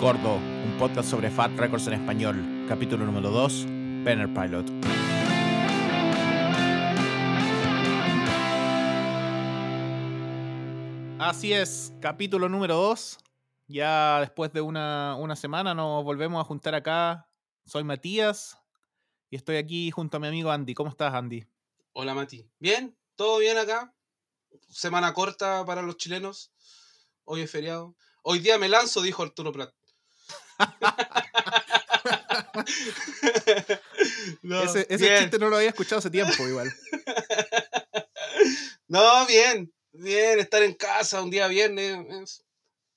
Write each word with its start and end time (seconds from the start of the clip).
Gordo, 0.00 0.36
un 0.36 0.76
podcast 0.78 1.10
sobre 1.10 1.28
Fat 1.28 1.50
Records 1.56 1.88
en 1.88 1.94
español, 1.94 2.66
capítulo 2.68 3.04
número 3.04 3.32
2, 3.32 3.64
Banner 4.04 4.32
Pilot. 4.32 4.70
Así 11.18 11.52
es, 11.52 11.92
capítulo 12.00 12.48
número 12.48 12.76
2. 12.76 13.18
Ya 13.66 14.20
después 14.20 14.52
de 14.52 14.60
una, 14.60 15.16
una 15.16 15.34
semana 15.34 15.74
nos 15.74 16.04
volvemos 16.04 16.40
a 16.40 16.44
juntar 16.44 16.76
acá. 16.76 17.28
Soy 17.66 17.82
Matías 17.82 18.56
y 19.30 19.36
estoy 19.36 19.56
aquí 19.56 19.90
junto 19.90 20.18
a 20.18 20.20
mi 20.20 20.28
amigo 20.28 20.52
Andy. 20.52 20.74
¿Cómo 20.74 20.90
estás, 20.90 21.12
Andy? 21.12 21.44
Hola, 21.92 22.14
Mati. 22.14 22.48
Bien, 22.60 22.96
todo 23.16 23.38
bien 23.38 23.58
acá. 23.58 23.92
Semana 24.68 25.12
corta 25.12 25.64
para 25.66 25.82
los 25.82 25.96
chilenos. 25.96 26.52
Hoy 27.24 27.40
es 27.40 27.50
feriado. 27.50 27.96
Hoy 28.22 28.38
día 28.38 28.58
me 28.58 28.68
lanzo, 28.68 29.02
dijo 29.02 29.24
Arturo 29.24 29.50
Prat. 29.50 29.74
No, 34.42 34.62
ese, 34.62 34.86
ese 34.88 35.18
chiste 35.18 35.38
no 35.38 35.48
lo 35.48 35.56
había 35.56 35.68
escuchado 35.68 35.98
hace 35.98 36.10
tiempo, 36.10 36.46
igual. 36.46 36.72
no, 38.88 39.26
bien, 39.26 39.72
bien, 39.92 40.38
estar 40.38 40.62
en 40.62 40.74
casa 40.74 41.22
un 41.22 41.30
día 41.30 41.48
viernes 41.48 41.98
es 42.22 42.44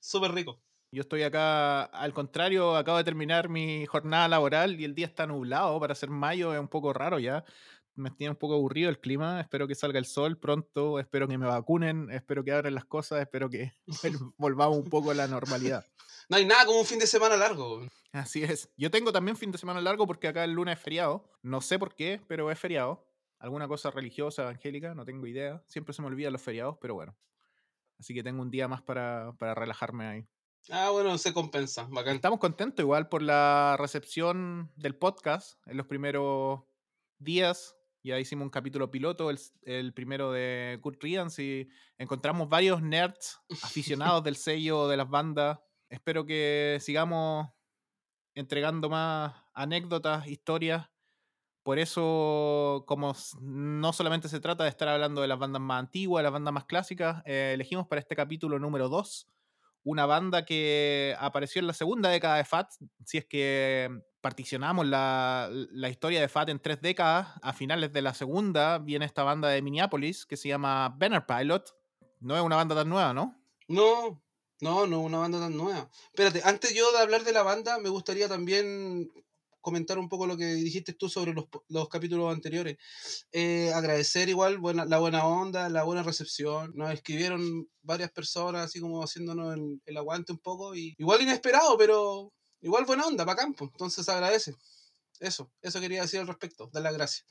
súper 0.00 0.32
rico. 0.32 0.60
Yo 0.94 1.00
estoy 1.00 1.22
acá, 1.22 1.84
al 1.84 2.12
contrario, 2.12 2.76
acabo 2.76 2.98
de 2.98 3.04
terminar 3.04 3.48
mi 3.48 3.86
jornada 3.86 4.28
laboral 4.28 4.78
y 4.78 4.84
el 4.84 4.94
día 4.94 5.06
está 5.06 5.26
nublado. 5.26 5.80
Para 5.80 5.94
ser 5.94 6.10
mayo 6.10 6.52
es 6.52 6.60
un 6.60 6.68
poco 6.68 6.92
raro 6.92 7.18
ya. 7.18 7.46
Me 7.94 8.10
tiene 8.10 8.32
un 8.32 8.36
poco 8.36 8.56
aburrido 8.56 8.90
el 8.90 9.00
clima. 9.00 9.40
Espero 9.40 9.66
que 9.66 9.74
salga 9.74 9.98
el 9.98 10.04
sol 10.04 10.38
pronto. 10.38 10.98
Espero 10.98 11.26
que 11.26 11.38
me 11.38 11.46
vacunen. 11.46 12.10
Espero 12.10 12.44
que 12.44 12.52
abran 12.52 12.74
las 12.74 12.84
cosas. 12.84 13.22
Espero 13.22 13.48
que 13.48 13.72
volvamos 14.36 14.76
un 14.76 14.90
poco 14.90 15.12
a 15.12 15.14
la 15.14 15.26
normalidad. 15.26 15.86
No 16.28 16.36
hay 16.36 16.44
nada 16.44 16.66
como 16.66 16.80
un 16.80 16.84
fin 16.86 16.98
de 16.98 17.06
semana 17.06 17.38
largo. 17.38 17.86
Así 18.12 18.44
es. 18.44 18.68
Yo 18.76 18.90
tengo 18.90 19.12
también 19.12 19.38
fin 19.38 19.50
de 19.50 19.56
semana 19.56 19.80
largo 19.80 20.06
porque 20.06 20.28
acá 20.28 20.44
el 20.44 20.52
lunes 20.52 20.76
es 20.76 20.84
feriado. 20.84 21.24
No 21.40 21.62
sé 21.62 21.78
por 21.78 21.94
qué, 21.94 22.20
pero 22.28 22.50
es 22.50 22.58
feriado. 22.58 23.02
Alguna 23.38 23.66
cosa 23.66 23.90
religiosa, 23.90 24.42
evangélica, 24.42 24.94
no 24.94 25.06
tengo 25.06 25.26
idea. 25.26 25.62
Siempre 25.66 25.94
se 25.94 26.02
me 26.02 26.08
olvidan 26.08 26.34
los 26.34 26.42
feriados, 26.42 26.76
pero 26.82 26.92
bueno. 26.92 27.16
Así 27.98 28.12
que 28.12 28.22
tengo 28.22 28.42
un 28.42 28.50
día 28.50 28.68
más 28.68 28.82
para, 28.82 29.32
para 29.38 29.54
relajarme 29.54 30.06
ahí. 30.06 30.28
Ah, 30.70 30.90
bueno, 30.90 31.18
se 31.18 31.32
compensa. 31.32 31.88
Bacán. 31.90 32.14
Estamos 32.14 32.38
contentos 32.38 32.82
igual 32.82 33.08
por 33.08 33.20
la 33.20 33.76
recepción 33.78 34.70
del 34.76 34.94
podcast 34.94 35.58
en 35.66 35.76
los 35.76 35.86
primeros 35.86 36.60
días. 37.18 37.76
Ya 38.04 38.18
hicimos 38.20 38.44
un 38.44 38.50
capítulo 38.50 38.90
piloto, 38.90 39.30
el, 39.30 39.40
el 39.62 39.92
primero 39.92 40.30
de 40.30 40.78
Kurt 40.80 41.02
Riddance, 41.02 41.42
y 41.42 41.68
encontramos 41.98 42.48
varios 42.48 42.80
nerds 42.80 43.40
aficionados 43.62 44.22
del 44.22 44.36
sello 44.36 44.86
de 44.86 44.96
las 44.96 45.08
bandas. 45.08 45.58
Espero 45.88 46.24
que 46.24 46.78
sigamos 46.80 47.48
entregando 48.34 48.88
más 48.88 49.34
anécdotas, 49.54 50.28
historias. 50.28 50.88
Por 51.64 51.78
eso, 51.78 52.84
como 52.86 53.14
no 53.40 53.92
solamente 53.92 54.28
se 54.28 54.40
trata 54.40 54.64
de 54.64 54.70
estar 54.70 54.88
hablando 54.88 55.22
de 55.22 55.28
las 55.28 55.38
bandas 55.38 55.62
más 55.62 55.80
antiguas, 55.80 56.20
de 56.20 56.24
las 56.24 56.32
bandas 56.32 56.54
más 56.54 56.64
clásicas, 56.66 57.22
eh, 57.24 57.52
elegimos 57.54 57.86
para 57.88 58.00
este 58.00 58.16
capítulo 58.16 58.58
número 58.58 58.88
2 58.88 59.31
una 59.84 60.06
banda 60.06 60.44
que 60.44 61.16
apareció 61.18 61.60
en 61.60 61.66
la 61.66 61.72
segunda 61.72 62.08
década 62.08 62.36
de 62.36 62.44
Fat, 62.44 62.70
si 63.04 63.18
es 63.18 63.24
que 63.24 63.90
particionamos 64.20 64.86
la, 64.86 65.50
la, 65.50 65.88
historia 65.88 66.20
de 66.20 66.28
Fat 66.28 66.48
en 66.48 66.60
tres 66.60 66.80
décadas, 66.80 67.28
a 67.42 67.52
finales 67.52 67.92
de 67.92 68.02
la 68.02 68.14
segunda 68.14 68.78
viene 68.78 69.04
esta 69.04 69.24
banda 69.24 69.48
de 69.48 69.62
Minneapolis 69.62 70.24
que 70.24 70.36
se 70.36 70.48
llama 70.48 70.94
Banner 70.96 71.26
Pilot. 71.26 71.74
No 72.20 72.36
es 72.36 72.42
una 72.42 72.56
banda 72.56 72.74
tan 72.76 72.88
nueva, 72.88 73.12
¿no? 73.12 73.36
No, 73.66 74.22
no, 74.60 74.86
no 74.86 75.00
una 75.00 75.18
banda 75.18 75.40
tan 75.40 75.56
nueva. 75.56 75.90
Espérate, 76.12 76.40
antes 76.44 76.72
yo 76.72 76.90
de 76.92 76.98
hablar 76.98 77.24
de 77.24 77.32
la 77.32 77.42
banda, 77.42 77.78
me 77.78 77.88
gustaría 77.88 78.28
también 78.28 79.10
comentar 79.62 79.98
un 79.98 80.08
poco 80.08 80.26
lo 80.26 80.36
que 80.36 80.44
dijiste 80.54 80.92
tú 80.92 81.08
sobre 81.08 81.32
los, 81.32 81.46
los 81.68 81.88
capítulos 81.88 82.32
anteriores. 82.32 82.76
Eh, 83.32 83.72
agradecer 83.72 84.28
igual 84.28 84.58
buena, 84.58 84.84
la 84.84 84.98
buena 84.98 85.24
onda, 85.26 85.70
la 85.70 85.84
buena 85.84 86.02
recepción. 86.02 86.72
Nos 86.74 86.92
escribieron 86.92 87.66
varias 87.80 88.10
personas 88.10 88.66
así 88.66 88.80
como 88.80 89.02
haciéndonos 89.02 89.54
el, 89.54 89.80
el 89.86 89.96
aguante 89.96 90.32
un 90.32 90.38
poco. 90.38 90.74
Y, 90.74 90.94
igual 90.98 91.22
inesperado, 91.22 91.78
pero 91.78 92.32
igual 92.60 92.84
buena 92.84 93.06
onda 93.06 93.24
para 93.24 93.40
campo. 93.40 93.64
Entonces 93.64 94.06
agradece. 94.08 94.54
Eso, 95.20 95.52
eso 95.62 95.80
quería 95.80 96.02
decir 96.02 96.18
al 96.20 96.26
respecto. 96.26 96.68
Dar 96.72 96.82
las 96.82 96.94
gracias. 96.94 97.24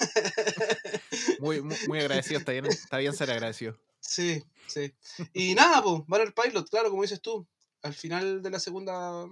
muy, 1.38 1.62
muy, 1.62 1.76
muy 1.86 2.00
agradecido, 2.00 2.40
está 2.40 2.52
bien, 2.52 2.66
está 2.66 2.98
bien 2.98 3.14
ser 3.14 3.30
agradecido. 3.30 3.78
Sí, 4.00 4.42
sí. 4.66 4.92
Y 5.32 5.54
nada, 5.54 5.82
pues, 5.82 6.02
Banner 6.06 6.34
Pilot, 6.34 6.68
claro, 6.68 6.90
como 6.90 7.02
dices 7.02 7.20
tú, 7.20 7.46
al 7.82 7.94
final 7.94 8.42
de 8.42 8.50
la 8.50 8.58
segunda, 8.58 9.26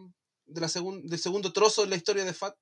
de 0.47 0.60
la 0.60 0.69
segun, 0.69 1.06
del 1.06 1.19
segundo 1.19 1.53
trozo 1.53 1.82
de 1.82 1.88
la 1.88 1.97
historia 1.97 2.25
de 2.25 2.34
Fat, 2.34 2.56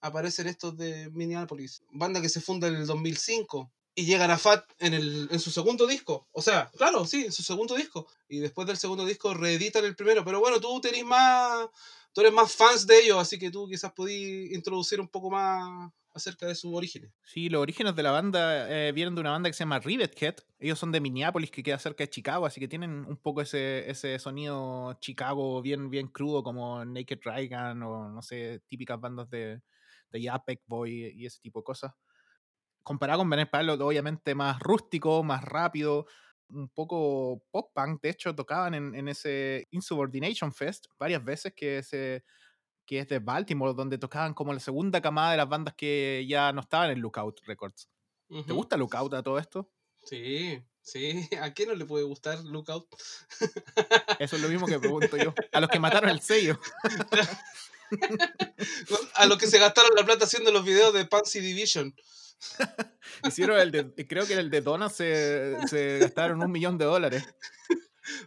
aparecen 0.00 0.48
estos 0.48 0.76
de 0.76 1.10
Minneapolis, 1.10 1.82
banda 1.90 2.20
que 2.20 2.28
se 2.28 2.40
funda 2.40 2.68
en 2.68 2.74
el 2.74 2.86
2005 2.86 3.70
y 3.94 4.04
llegan 4.04 4.30
a 4.30 4.38
Fat 4.38 4.64
en, 4.78 4.94
el, 4.94 5.28
en 5.30 5.40
su 5.40 5.50
segundo 5.50 5.86
disco. 5.86 6.26
O 6.32 6.40
sea, 6.40 6.70
claro, 6.76 7.04
sí, 7.06 7.26
en 7.26 7.32
su 7.32 7.42
segundo 7.42 7.74
disco. 7.74 8.06
Y 8.28 8.38
después 8.38 8.66
del 8.66 8.78
segundo 8.78 9.04
disco 9.04 9.34
reeditan 9.34 9.84
el 9.84 9.94
primero. 9.94 10.24
Pero 10.24 10.40
bueno, 10.40 10.60
tú 10.60 10.80
tenés 10.80 11.04
más, 11.04 11.68
tú 12.12 12.22
eres 12.22 12.32
más 12.32 12.52
fans 12.54 12.86
de 12.86 13.00
ellos, 13.00 13.18
así 13.18 13.38
que 13.38 13.50
tú 13.50 13.68
quizás 13.68 13.92
podís 13.92 14.52
introducir 14.52 15.00
un 15.00 15.08
poco 15.08 15.30
más 15.30 15.92
acerca 16.14 16.46
de 16.46 16.54
sus 16.54 16.74
orígenes. 16.74 17.12
Sí, 17.24 17.48
los 17.48 17.62
orígenes 17.62 17.96
de 17.96 18.02
la 18.02 18.10
banda 18.10 18.68
eh, 18.70 18.92
vienen 18.92 19.14
de 19.14 19.20
una 19.20 19.30
banda 19.30 19.48
que 19.48 19.54
se 19.54 19.60
llama 19.60 19.78
Rivethead. 19.78 20.36
Ellos 20.58 20.78
son 20.78 20.92
de 20.92 21.00
Minneapolis, 21.00 21.50
que 21.50 21.62
queda 21.62 21.78
cerca 21.78 22.04
de 22.04 22.10
Chicago, 22.10 22.46
así 22.46 22.60
que 22.60 22.68
tienen 22.68 23.04
un 23.06 23.16
poco 23.16 23.40
ese, 23.40 23.90
ese 23.90 24.18
sonido 24.18 24.94
Chicago 25.00 25.62
bien, 25.62 25.90
bien 25.90 26.08
crudo, 26.08 26.42
como 26.42 26.84
Naked 26.84 27.20
Raygun 27.22 27.82
o 27.82 28.10
no 28.10 28.22
sé, 28.22 28.62
típicas 28.68 29.00
bandas 29.00 29.28
de, 29.30 29.62
de 30.10 30.22
Yapek 30.22 30.62
Boy 30.66 31.12
y 31.14 31.26
ese 31.26 31.40
tipo 31.40 31.60
de 31.60 31.64
cosas. 31.64 31.92
Comparado 32.82 33.20
con 33.20 33.30
Banner 33.30 33.50
Pilot, 33.50 33.80
obviamente 33.80 34.34
más 34.34 34.58
rústico, 34.58 35.22
más 35.22 35.44
rápido, 35.44 36.06
un 36.48 36.68
poco 36.68 37.42
pop 37.50 37.70
punk. 37.74 38.02
De 38.02 38.10
hecho, 38.10 38.34
tocaban 38.34 38.74
en, 38.74 38.94
en 38.94 39.08
ese 39.08 39.68
Insubordination 39.70 40.52
Fest 40.52 40.86
varias 40.98 41.24
veces 41.24 41.54
que 41.54 41.82
se 41.82 42.24
que 42.86 43.00
es 43.00 43.08
de 43.08 43.18
Baltimore, 43.18 43.74
donde 43.74 43.98
tocaban 43.98 44.34
como 44.34 44.52
la 44.52 44.60
segunda 44.60 45.00
camada 45.00 45.32
de 45.32 45.36
las 45.36 45.48
bandas 45.48 45.74
que 45.74 46.24
ya 46.28 46.52
no 46.52 46.60
estaban 46.60 46.90
en 46.90 47.00
Lookout 47.00 47.40
Records. 47.46 47.88
Uh 48.28 48.38
-huh. 48.38 48.46
¿Te 48.46 48.52
gusta 48.52 48.76
Lookout 48.76 49.14
a 49.14 49.22
todo 49.22 49.38
esto? 49.38 49.68
Sí, 50.04 50.62
sí. 50.80 51.28
¿A 51.40 51.52
quién 51.52 51.68
no 51.68 51.74
le 51.74 51.84
puede 51.84 52.04
gustar 52.04 52.42
Lookout? 52.44 52.88
Eso 54.18 54.36
es 54.36 54.42
lo 54.42 54.48
mismo 54.48 54.66
que 54.66 54.78
pregunto 54.80 55.16
yo. 55.16 55.34
A 55.52 55.60
los 55.60 55.70
que 55.70 55.78
mataron 55.78 56.10
el 56.10 56.20
sello. 56.20 56.58
a 59.14 59.26
los 59.26 59.38
que 59.38 59.46
se 59.46 59.58
gastaron 59.58 59.90
la 59.94 60.04
plata 60.04 60.24
haciendo 60.24 60.50
los 60.50 60.64
videos 60.64 60.94
de 60.94 61.04
Pansy 61.04 61.40
Division. 61.40 61.94
Hicieron 63.24 63.60
el 63.60 63.70
de, 63.70 64.06
creo 64.08 64.26
que 64.26 64.32
en 64.32 64.40
el 64.40 64.50
de 64.50 64.62
Donna 64.62 64.88
se, 64.88 65.56
se 65.68 65.98
gastaron 65.98 66.42
un 66.42 66.50
millón 66.50 66.76
de 66.76 66.86
dólares 66.86 67.22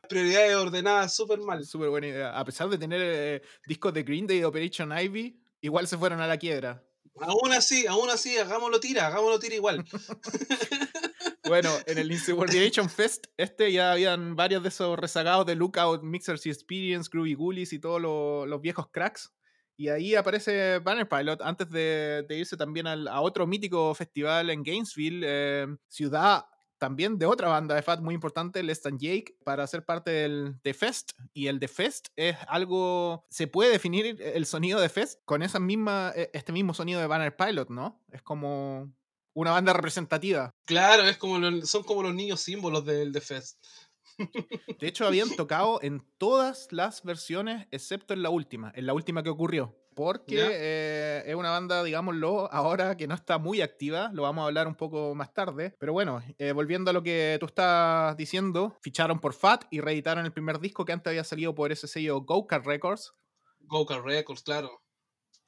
prioridades 0.09 0.55
ordenadas 0.55 1.15
súper 1.15 1.39
mal. 1.39 1.65
Súper 1.65 1.89
buena 1.89 2.07
idea. 2.07 2.37
A 2.37 2.45
pesar 2.45 2.69
de 2.69 2.77
tener 2.77 3.01
eh, 3.03 3.41
discos 3.67 3.93
de 3.93 4.03
Green 4.03 4.27
Day 4.27 4.39
y 4.39 4.43
Operation 4.43 4.91
Ivy, 4.97 5.39
igual 5.61 5.87
se 5.87 5.97
fueron 5.97 6.21
a 6.21 6.27
la 6.27 6.37
quiebra. 6.37 6.83
Aún 7.21 7.53
así, 7.53 7.87
aún 7.87 8.09
así, 8.09 8.37
hagámoslo 8.37 8.79
tira, 8.79 9.07
hagámoslo 9.07 9.39
tira 9.39 9.55
igual. 9.55 9.85
bueno, 11.47 11.69
en 11.85 11.97
el 11.97 12.11
Insubordination 12.11 12.89
Fest, 12.89 13.27
este 13.37 13.71
ya 13.71 13.93
habían 13.93 14.35
varios 14.35 14.63
de 14.63 14.69
esos 14.69 14.99
rezagados 14.99 15.45
de 15.45 15.55
Lookout, 15.55 16.03
Mixers 16.03 16.45
y 16.45 16.49
Experience, 16.49 17.09
Groovy 17.11 17.35
Ghoulies 17.35 17.71
y 17.71 17.79
todos 17.79 18.01
los, 18.01 18.47
los 18.47 18.61
viejos 18.61 18.87
cracks. 18.91 19.33
Y 19.77 19.89
ahí 19.89 20.15
aparece 20.15 20.79
Banner 20.79 21.07
Pilot 21.07 21.41
antes 21.41 21.69
de, 21.69 22.25
de 22.27 22.37
irse 22.37 22.55
también 22.55 22.87
al, 22.87 23.07
a 23.07 23.21
otro 23.21 23.45
mítico 23.45 23.93
festival 23.93 24.49
en 24.49 24.63
Gainesville, 24.63 25.23
eh, 25.25 25.67
ciudad 25.87 26.45
también 26.77 27.17
de 27.17 27.25
otra 27.25 27.47
banda 27.47 27.75
de 27.75 27.81
Fat 27.81 28.01
muy 28.01 28.15
importante, 28.15 28.63
Less 28.63 28.81
Than 28.81 28.97
Jake, 28.99 29.37
para 29.43 29.65
ser 29.67 29.85
parte 29.85 30.11
del 30.11 30.59
The 30.61 30.73
Fest. 30.73 31.11
Y 31.33 31.47
el 31.47 31.59
The 31.59 31.67
Fest 31.67 32.07
es 32.15 32.35
algo. 32.47 33.25
Se 33.29 33.47
puede 33.47 33.71
definir 33.71 34.21
el 34.21 34.45
sonido 34.45 34.79
de 34.79 34.89
Fest 34.89 35.21
con 35.25 35.43
esa 35.43 35.59
misma, 35.59 36.13
este 36.33 36.51
mismo 36.51 36.73
sonido 36.73 36.99
de 36.99 37.07
Banner 37.07 37.35
Pilot, 37.35 37.69
¿no? 37.69 38.03
Es 38.11 38.21
como 38.21 38.93
una 39.33 39.51
banda 39.51 39.73
representativa. 39.73 40.55
Claro, 40.65 41.03
es 41.03 41.17
como 41.17 41.39
son 41.65 41.83
como 41.83 42.03
los 42.03 42.15
niños 42.15 42.39
símbolos 42.41 42.85
del 42.85 43.11
The 43.11 43.21
Fest. 43.21 43.63
De 44.79 44.87
hecho, 44.87 45.05
habían 45.05 45.29
tocado 45.35 45.79
en 45.81 46.05
todas 46.17 46.67
las 46.71 47.03
versiones, 47.03 47.67
excepto 47.71 48.13
en 48.13 48.23
la 48.23 48.29
última, 48.29 48.71
en 48.75 48.85
la 48.85 48.93
última 48.93 49.23
que 49.23 49.29
ocurrió. 49.29 49.75
Porque 49.95 50.35
eh, 50.37 51.23
es 51.25 51.35
una 51.35 51.51
banda, 51.51 51.81
digámoslo, 51.81 52.51
ahora 52.51 52.97
que 52.97 53.07
no 53.07 53.15
está 53.15 53.37
muy 53.37 53.61
activa, 53.61 54.11
lo 54.13 54.23
vamos 54.23 54.43
a 54.43 54.47
hablar 54.47 54.67
un 54.67 54.75
poco 54.75 55.15
más 55.15 55.33
tarde. 55.33 55.73
Pero 55.79 55.93
bueno, 55.93 56.21
eh, 56.37 56.51
volviendo 56.51 56.89
a 56.91 56.93
lo 56.93 57.01
que 57.01 57.37
tú 57.39 57.45
estás 57.45 58.17
diciendo, 58.17 58.77
ficharon 58.81 59.21
por 59.21 59.33
Fat 59.33 59.63
y 59.71 59.79
reeditaron 59.79 60.25
el 60.25 60.33
primer 60.33 60.59
disco 60.59 60.83
que 60.83 60.91
antes 60.91 61.09
había 61.09 61.23
salido 61.23 61.55
por 61.55 61.71
ese 61.71 61.87
sello 61.87 62.21
Go-Kart 62.21 62.65
Records. 62.65 63.13
Go-Kart 63.61 64.03
Records, 64.05 64.43
claro. 64.43 64.83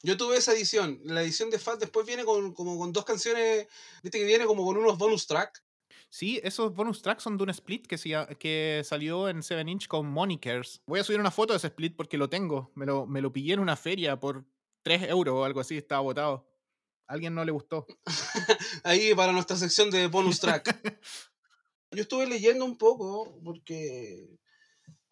Yo 0.01 0.15
tuve 0.15 0.38
esa 0.38 0.53
edición. 0.53 1.01
La 1.03 1.23
edición 1.23 1.49
de 1.49 1.59
Fat 1.59 1.79
después 1.79 2.07
viene 2.07 2.23
con, 2.23 2.53
como 2.53 2.77
con 2.77 2.94
dos 2.94 3.03
canciones, 3.03 3.67
viste 4.01 4.17
que 4.17 4.25
viene 4.25 4.45
como 4.45 4.65
con 4.65 4.77
unos 4.77 4.97
bonus 4.97 5.27
tracks. 5.27 5.61
Sí, 6.09 6.39
esos 6.44 6.74
bonus 6.74 7.01
tracks 7.01 7.24
son 7.24 7.38
de 7.38 7.44
un 7.44 7.50
split 7.50 7.86
que, 7.86 7.98
se 7.98 8.09
llama- 8.09 8.27
que 8.36 8.81
salió 8.86 9.27
en 9.30 9.44
7 9.44 9.69
Inch 9.69 9.88
con 9.88 10.07
Monikers. 10.07 10.81
Voy 10.88 11.00
a 11.00 11.04
subir 11.04 11.19
una 11.19 11.31
foto 11.31 11.54
de 11.54 11.57
ese 11.57 11.68
split 11.68 11.95
porque 11.95 12.18
lo 12.18 12.30
tengo. 12.30 12.71
Me 12.75 12.86
lo, 12.86 13.06
me 13.06 13.21
lo 13.21 13.31
pillé 13.31 13.54
en 13.54 13.59
una 13.59 13.75
feria 13.75 14.19
por 14.19 14.45
3 14.83 15.04
euros 15.09 15.36
o 15.36 15.44
algo 15.44 15.59
así, 15.59 15.77
estaba 15.77 16.01
botado. 16.01 16.48
A 17.07 17.13
alguien 17.13 17.33
no 17.36 17.44
le 17.44 17.51
gustó. 17.51 17.86
Ahí 18.83 19.13
para 19.15 19.31
nuestra 19.33 19.57
sección 19.57 19.89
de 19.92 20.07
bonus 20.07 20.39
track. 20.39 20.65
Yo 21.92 22.01
estuve 22.01 22.25
leyendo 22.27 22.65
un 22.65 22.77
poco 22.77 23.39
porque 23.44 24.30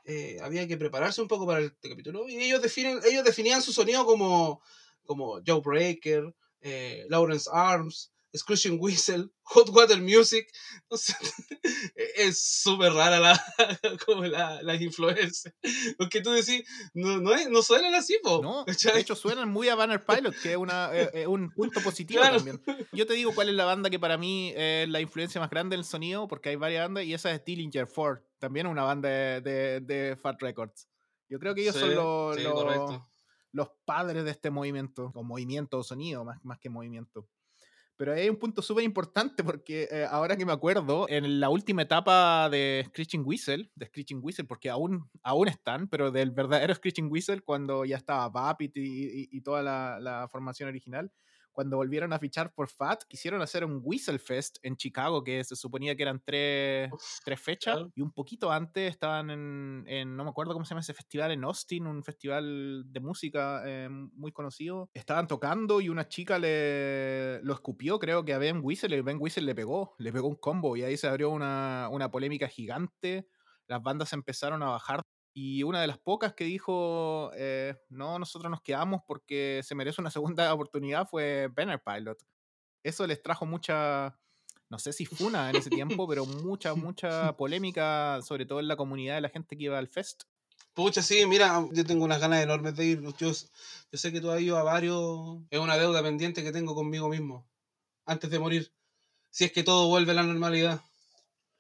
eh, 0.06 0.38
había 0.42 0.68
que 0.68 0.78
prepararse 0.78 1.22
un 1.22 1.28
poco 1.28 1.46
para 1.46 1.62
este 1.62 1.90
capítulo 1.90 2.28
y 2.28 2.38
ellos, 2.38 2.62
definen, 2.62 3.00
ellos 3.06 3.24
definían 3.24 3.62
su 3.62 3.72
sonido 3.74 4.06
como, 4.06 4.62
como 5.06 5.40
Joe 5.46 5.62
Breaker, 5.62 6.36
eh, 6.62 7.06
Lawrence 7.10 7.50
Arms, 7.52 8.12
Screeching 8.36 8.78
Whistle, 8.80 9.30
Hot 9.44 9.70
Water 9.70 10.02
Music. 10.02 10.48
O 10.90 10.98
sea, 10.98 11.18
es 12.16 12.40
súper 12.62 12.94
rara 12.94 13.20
la, 13.20 13.44
como 14.06 14.24
la, 14.26 14.62
las 14.62 14.80
influencias. 14.82 15.54
Porque 15.98 16.22
tú 16.22 16.32
decís, 16.32 16.64
no, 16.94 17.18
no, 17.20 17.34
es- 17.34 17.50
no 17.50 17.62
suenan 17.62 17.96
así, 17.96 18.18
po. 18.24 18.42
No, 18.42 18.66
¿cachai? 18.66 18.94
de 18.94 19.00
hecho 19.02 19.16
suenan 19.16 19.50
muy 19.50 19.68
a 19.70 19.76
Banner 19.76 20.06
Pilot, 20.06 20.36
que 20.42 20.52
es 20.52 20.58
una, 20.58 20.90
eh, 20.94 21.10
eh, 21.14 21.28
un 21.28 21.50
punto 21.52 21.82
positivo 21.82 22.22
Claro. 22.22 22.38
también. 22.38 22.62
Yo 22.92 23.06
te 23.08 23.14
digo 23.14 23.34
cuál 23.34 23.50
es 23.50 23.56
la 23.56 23.66
banda 23.66 23.90
que 23.90 24.00
para 24.00 24.18
mí 24.18 24.54
es 24.56 24.88
la 24.90 25.02
influencia 25.02 25.42
más 25.42 25.50
grande 25.50 25.76
en 25.76 25.80
el 25.80 25.86
sonido, 25.86 26.28
porque 26.28 26.50
hay 26.50 26.56
varias 26.56 26.84
bandas, 26.86 27.04
y 27.06 27.14
esa 27.14 27.32
es 27.32 27.44
Dillinger 27.44 27.88
Ford, 27.88 28.20
también 28.40 28.68
una 28.68 28.84
banda 28.84 29.10
de, 29.10 29.42
de- 29.42 29.80
de 29.82 30.16
Fat 30.18 30.42
Records. 30.42 30.88
Yo 31.30 31.40
creo 31.40 31.56
que 31.56 31.62
ellos 31.62 31.76
son 31.76 31.90
Sí, 31.90 31.96
los, 31.96 32.36
sí, 32.38 32.44
los- 32.44 33.02
los 33.52 33.70
padres 33.86 34.24
de 34.26 34.32
este 34.32 34.50
movimiento, 34.52 35.12
o 35.16 35.24
movimiento 35.24 35.78
o 35.80 35.84
sonido, 35.84 36.24
más, 36.26 36.38
más 36.44 36.60
que 36.60 36.70
movimiento. 36.70 37.28
Pero 37.98 38.14
hay 38.14 38.28
un 38.30 38.36
punto 38.38 38.62
súper 38.62 38.84
importante 38.84 39.44
porque 39.44 39.88
eh, 39.90 40.06
ahora 40.10 40.36
que 40.36 40.46
me 40.46 40.52
acuerdo, 40.52 41.06
en 41.10 41.40
la 41.40 41.50
última 41.50 41.84
etapa 41.84 42.50
de 42.50 42.84
Screeching 42.90 43.24
Whistle, 43.26 43.72
de 43.76 43.86
Screeching 43.86 44.20
Whistle, 44.22 44.46
porque 44.46 44.70
aún, 44.70 45.10
aún 45.24 45.48
están, 45.48 45.88
pero 45.88 46.12
del 46.12 46.32
verdadero 46.32 46.76
Screeching 46.76 47.10
Whistle, 47.10 47.42
cuando 47.42 47.86
ya 47.86 47.96
estaba 47.98 48.32
Puppet 48.32 48.76
y, 48.78 48.82
y- 49.24 49.30
y 49.32 49.42
toda 49.42 49.64
la, 49.64 50.00
la 50.02 50.28
formación 50.30 50.68
original, 50.70 51.10
cuando 51.56 51.78
volvieron 51.78 52.14
a 52.14 52.20
fichar 52.20 52.54
por 52.54 52.70
Fat, 52.70 53.04
quisieron 53.08 53.42
hacer 53.42 53.66
un 53.66 53.80
Whistle 53.84 54.20
Fest 54.20 54.58
en 54.62 54.76
Chicago, 54.76 55.24
que 55.24 55.44
se 55.44 55.56
suponía 55.56 55.96
que 55.96 56.04
eran 56.04 56.22
tres, 56.24 56.92
tres 57.24 57.42
fechas, 57.42 57.76
claro. 57.76 57.92
y 57.96 58.02
un 58.02 58.12
poquito 58.12 58.52
antes 58.52 58.92
estaban 58.92 59.32
en, 59.32 59.84
en- 59.88 60.16
no 60.16 60.24
me 60.26 60.30
acuerdo 60.30 60.54
cómo 60.54 60.66
se 60.66 60.70
llama 60.72 60.82
ese 60.82 60.94
festival, 60.94 61.32
en 61.32 61.44
Austin, 61.46 61.88
un 61.88 62.04
festival 62.04 62.84
de 62.86 63.00
música 63.00 63.64
eh, 63.66 63.90
muy 63.90 64.32
conocido. 64.32 64.90
Estaban 64.94 65.28
tocando 65.28 65.82
y 65.82 65.90
una 65.90 66.08
chica 66.08 66.38
le 66.38 67.40
lo 67.42 67.54
escupió, 67.54 67.98
creo 67.98 68.26
que 68.26 68.34
a 68.34 68.38
Ben 68.38 68.60
Whistle, 68.62 68.96
y 68.96 69.02
Ben 69.02 69.18
Whistle 69.20 69.44
le 69.46 69.56
pegó, 69.56 69.96
le 69.98 70.12
pegó 70.12 70.28
un 70.28 70.36
combo, 70.36 70.76
y 70.78 70.84
ahí 70.84 70.98
se 70.98 71.08
abrió 71.08 71.30
una, 71.30 71.88
una 71.92 72.12
polémica 72.12 72.48
gigante. 72.48 73.28
Las 73.68 73.82
bandas 73.82 74.14
empezaron 74.14 74.62
a 74.62 74.68
bajar. 74.68 75.02
Y 75.38 75.64
una 75.64 75.82
de 75.82 75.88
las 75.88 75.98
pocas 75.98 76.34
que 76.34 76.46
dijo, 76.46 77.30
eh, 77.36 77.76
no, 77.90 78.18
nosotros 78.18 78.50
nos 78.50 78.62
quedamos 78.62 79.02
porque 79.06 79.60
se 79.66 79.76
merece 79.76 80.00
una 80.00 80.10
segunda 80.40 80.52
oportunidad 80.54 81.08
fue 81.10 81.50
Banner 81.54 81.84
Pilot. 81.84 82.18
Eso 82.82 83.06
les 83.06 83.22
trajo 83.22 83.46
mucha, 83.46 84.18
no 84.70 84.80
sé 84.80 84.94
si 84.94 85.06
funa 85.06 85.50
en 85.50 85.58
ese 85.58 85.70
tiempo, 86.00 86.08
pero 86.08 86.26
mucha, 86.26 86.74
mucha 86.74 87.36
polémica, 87.36 88.22
sobre 88.22 88.46
todo 88.46 88.62
en 88.62 88.70
la 88.70 88.78
comunidad 88.78 89.16
de 89.16 89.22
la 89.22 89.30
gente 89.30 89.58
que 89.58 89.66
iba 89.66 89.78
al 89.78 89.90
fest. 89.90 90.24
Pucha, 90.74 91.02
sí, 91.02 91.26
mira, 91.26 91.68
yo 91.74 91.86
tengo 91.86 92.06
unas 92.06 92.22
ganas 92.22 92.42
enormes 92.42 92.76
de 92.78 92.86
ir. 92.86 93.02
Yo, 93.02 93.32
yo 93.32 93.34
sé 93.98 94.14
que 94.14 94.22
tú 94.22 94.32
has 94.32 94.40
ido 94.40 94.58
a 94.58 94.64
varios. 94.64 95.42
Es 95.50 95.60
una 95.60 95.78
deuda 95.78 96.02
pendiente 96.02 96.44
que 96.44 96.54
tengo 96.54 96.76
conmigo 96.76 97.10
mismo. 97.10 97.46
Antes 98.06 98.30
de 98.30 98.40
morir. 98.40 98.74
Si 99.32 99.44
es 99.44 99.52
que 99.52 99.64
todo 99.64 99.90
vuelve 99.90 100.12
a 100.12 100.16
la 100.16 100.24
normalidad. 100.24 100.82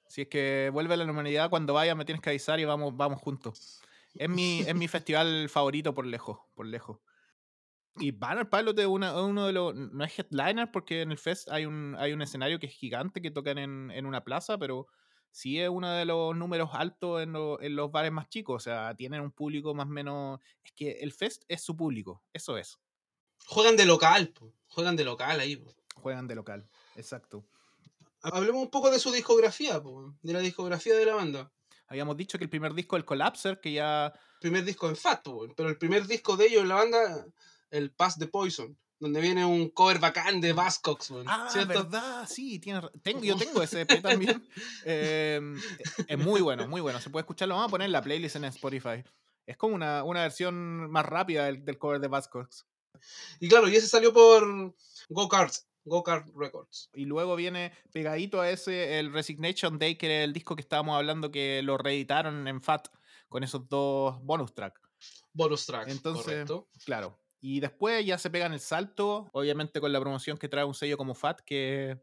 Si 0.07 0.21
es 0.23 0.27
que 0.27 0.69
vuelve 0.71 0.93
a 0.93 0.97
la 0.97 1.05
normalidad, 1.05 1.49
cuando 1.49 1.73
vaya 1.73 1.95
me 1.95 2.05
tienes 2.05 2.21
que 2.21 2.29
avisar 2.29 2.59
y 2.59 2.65
vamos, 2.65 2.95
vamos 2.95 3.19
juntos. 3.21 3.81
Es 4.13 4.29
mi, 4.29 4.61
es 4.61 4.75
mi 4.75 4.87
festival 4.87 5.49
favorito 5.49 5.93
por 5.93 6.05
lejos, 6.05 6.39
por 6.53 6.65
lejos. 6.65 6.99
Y 7.97 8.11
Banner 8.11 8.49
Pilot 8.49 8.77
es 8.79 8.85
una- 8.85 9.21
uno 9.21 9.47
de 9.47 9.53
los. 9.53 9.73
No 9.75 10.03
es 10.03 10.17
headliner 10.19 10.69
porque 10.71 11.01
en 11.01 11.11
el 11.11 11.17
fest 11.17 11.49
hay 11.49 11.65
un, 11.65 11.95
hay 11.97 12.11
un 12.13 12.21
escenario 12.21 12.59
que 12.59 12.67
es 12.67 12.73
gigante 12.73 13.21
que 13.21 13.31
tocan 13.31 13.57
en, 13.57 13.89
en 13.91 14.05
una 14.05 14.23
plaza, 14.23 14.57
pero 14.57 14.87
sí 15.31 15.59
es 15.59 15.69
uno 15.69 15.89
de 15.91 16.05
los 16.05 16.35
números 16.35 16.69
altos 16.73 17.21
en, 17.23 17.31
lo- 17.33 17.61
en 17.61 17.75
los 17.75 17.91
bares 17.91 18.11
más 18.11 18.29
chicos. 18.29 18.55
O 18.55 18.59
sea, 18.59 18.93
tienen 18.95 19.21
un 19.21 19.31
público 19.31 19.73
más 19.73 19.87
o 19.87 19.89
menos. 19.91 20.39
Es 20.63 20.71
que 20.73 20.91
el 21.01 21.11
fest 21.13 21.43
es 21.47 21.61
su 21.61 21.75
público, 21.75 22.21
eso 22.33 22.57
es. 22.57 22.77
Juegan 23.47 23.75
de 23.77 23.85
local, 23.85 24.29
po. 24.29 24.53
juegan 24.67 24.95
de 24.95 25.03
local 25.05 25.39
ahí. 25.39 25.55
po. 25.57 25.73
Juegan 25.95 26.27
de 26.27 26.35
local, 26.35 26.67
exacto. 26.95 27.45
Hablemos 28.33 28.61
un 28.63 28.69
poco 28.69 28.89
de 28.91 28.99
su 28.99 29.11
discografía, 29.11 29.81
po, 29.81 30.15
de 30.21 30.33
la 30.33 30.39
discografía 30.39 30.95
de 30.95 31.05
la 31.05 31.15
banda. 31.15 31.51
Habíamos 31.87 32.17
dicho 32.17 32.37
que 32.37 32.43
el 32.45 32.49
primer 32.49 32.73
disco, 32.73 32.95
el 32.97 33.05
Collapser, 33.05 33.59
que 33.59 33.73
ya 33.73 34.11
Primer 34.39 34.63
disco 34.63 34.89
en 34.89 34.95
Fat, 34.95 35.23
po, 35.23 35.47
pero 35.55 35.69
el 35.69 35.77
primer 35.77 36.05
disco 36.07 36.35
de 36.37 36.47
ellos 36.47 36.61
en 36.63 36.69
la 36.69 36.75
banda, 36.75 37.25
el 37.71 37.91
Pass 37.91 38.17
the 38.17 38.27
Poison, 38.27 38.77
donde 38.99 39.21
viene 39.21 39.45
un 39.45 39.69
cover 39.69 39.99
bacán 39.99 40.41
de 40.41 40.53
po, 40.53 40.61
Ah, 41.27 41.47
¿cierto? 41.51 41.67
verdad, 41.83 42.27
sí, 42.27 42.59
tienes 42.59 42.83
ra- 42.83 42.91
tengo, 43.03 43.21
yo 43.23 43.35
tengo 43.37 43.61
ese 43.61 43.81
EP 43.81 44.01
también. 44.01 44.47
Eh, 44.85 45.39
es 46.07 46.17
muy 46.17 46.41
bueno, 46.41 46.67
muy 46.67 46.81
bueno. 46.81 46.99
Se 46.99 47.09
puede 47.09 47.21
escucharlo. 47.21 47.55
Vamos 47.55 47.69
a 47.69 47.71
poner 47.71 47.89
la 47.89 48.01
playlist 48.01 48.35
en 48.37 48.45
Spotify. 48.45 49.03
Es 49.45 49.57
como 49.57 49.75
una, 49.75 50.03
una 50.03 50.21
versión 50.21 50.89
más 50.89 51.05
rápida 51.05 51.45
del, 51.45 51.63
del 51.63 51.77
cover 51.77 51.99
de 51.99 52.07
Buzzcocks. 52.07 52.65
Y 53.39 53.47
claro, 53.49 53.67
y 53.67 53.75
ese 53.75 53.87
salió 53.87 54.11
por 54.13 54.73
Go 55.09 55.29
Kart, 55.29 55.53
Go 55.85 56.03
Kart 56.03 56.27
Records. 56.35 56.89
Y 56.93 57.05
luego 57.05 57.35
viene 57.35 57.71
pegadito 57.91 58.41
a 58.41 58.49
ese 58.49 58.99
el 58.99 59.13
Resignation 59.13 59.77
Day, 59.79 59.95
que 59.95 60.07
era 60.07 60.23
el 60.23 60.33
disco 60.33 60.55
que 60.55 60.61
estábamos 60.61 60.97
hablando 60.97 61.31
que 61.31 61.61
lo 61.63 61.77
reeditaron 61.77 62.47
en 62.47 62.61
FAT 62.61 62.87
con 63.29 63.43
esos 63.43 63.69
dos 63.69 64.19
bonus 64.23 64.53
tracks. 64.53 64.81
Bonus 65.33 65.65
track, 65.65 65.89
Entonces, 65.89 66.25
correcto. 66.25 66.69
Claro. 66.85 67.19
Y 67.39 67.59
después 67.59 68.03
ya 68.05 68.17
se 68.17 68.29
pegan 68.31 68.53
el 68.53 68.59
salto, 68.59 69.29
obviamente 69.31 69.79
con 69.79 69.93
la 69.93 69.99
promoción 69.99 70.37
que 70.37 70.49
trae 70.49 70.65
un 70.65 70.73
sello 70.73 70.97
como 70.97 71.13
FAT, 71.13 71.41
que 71.41 72.01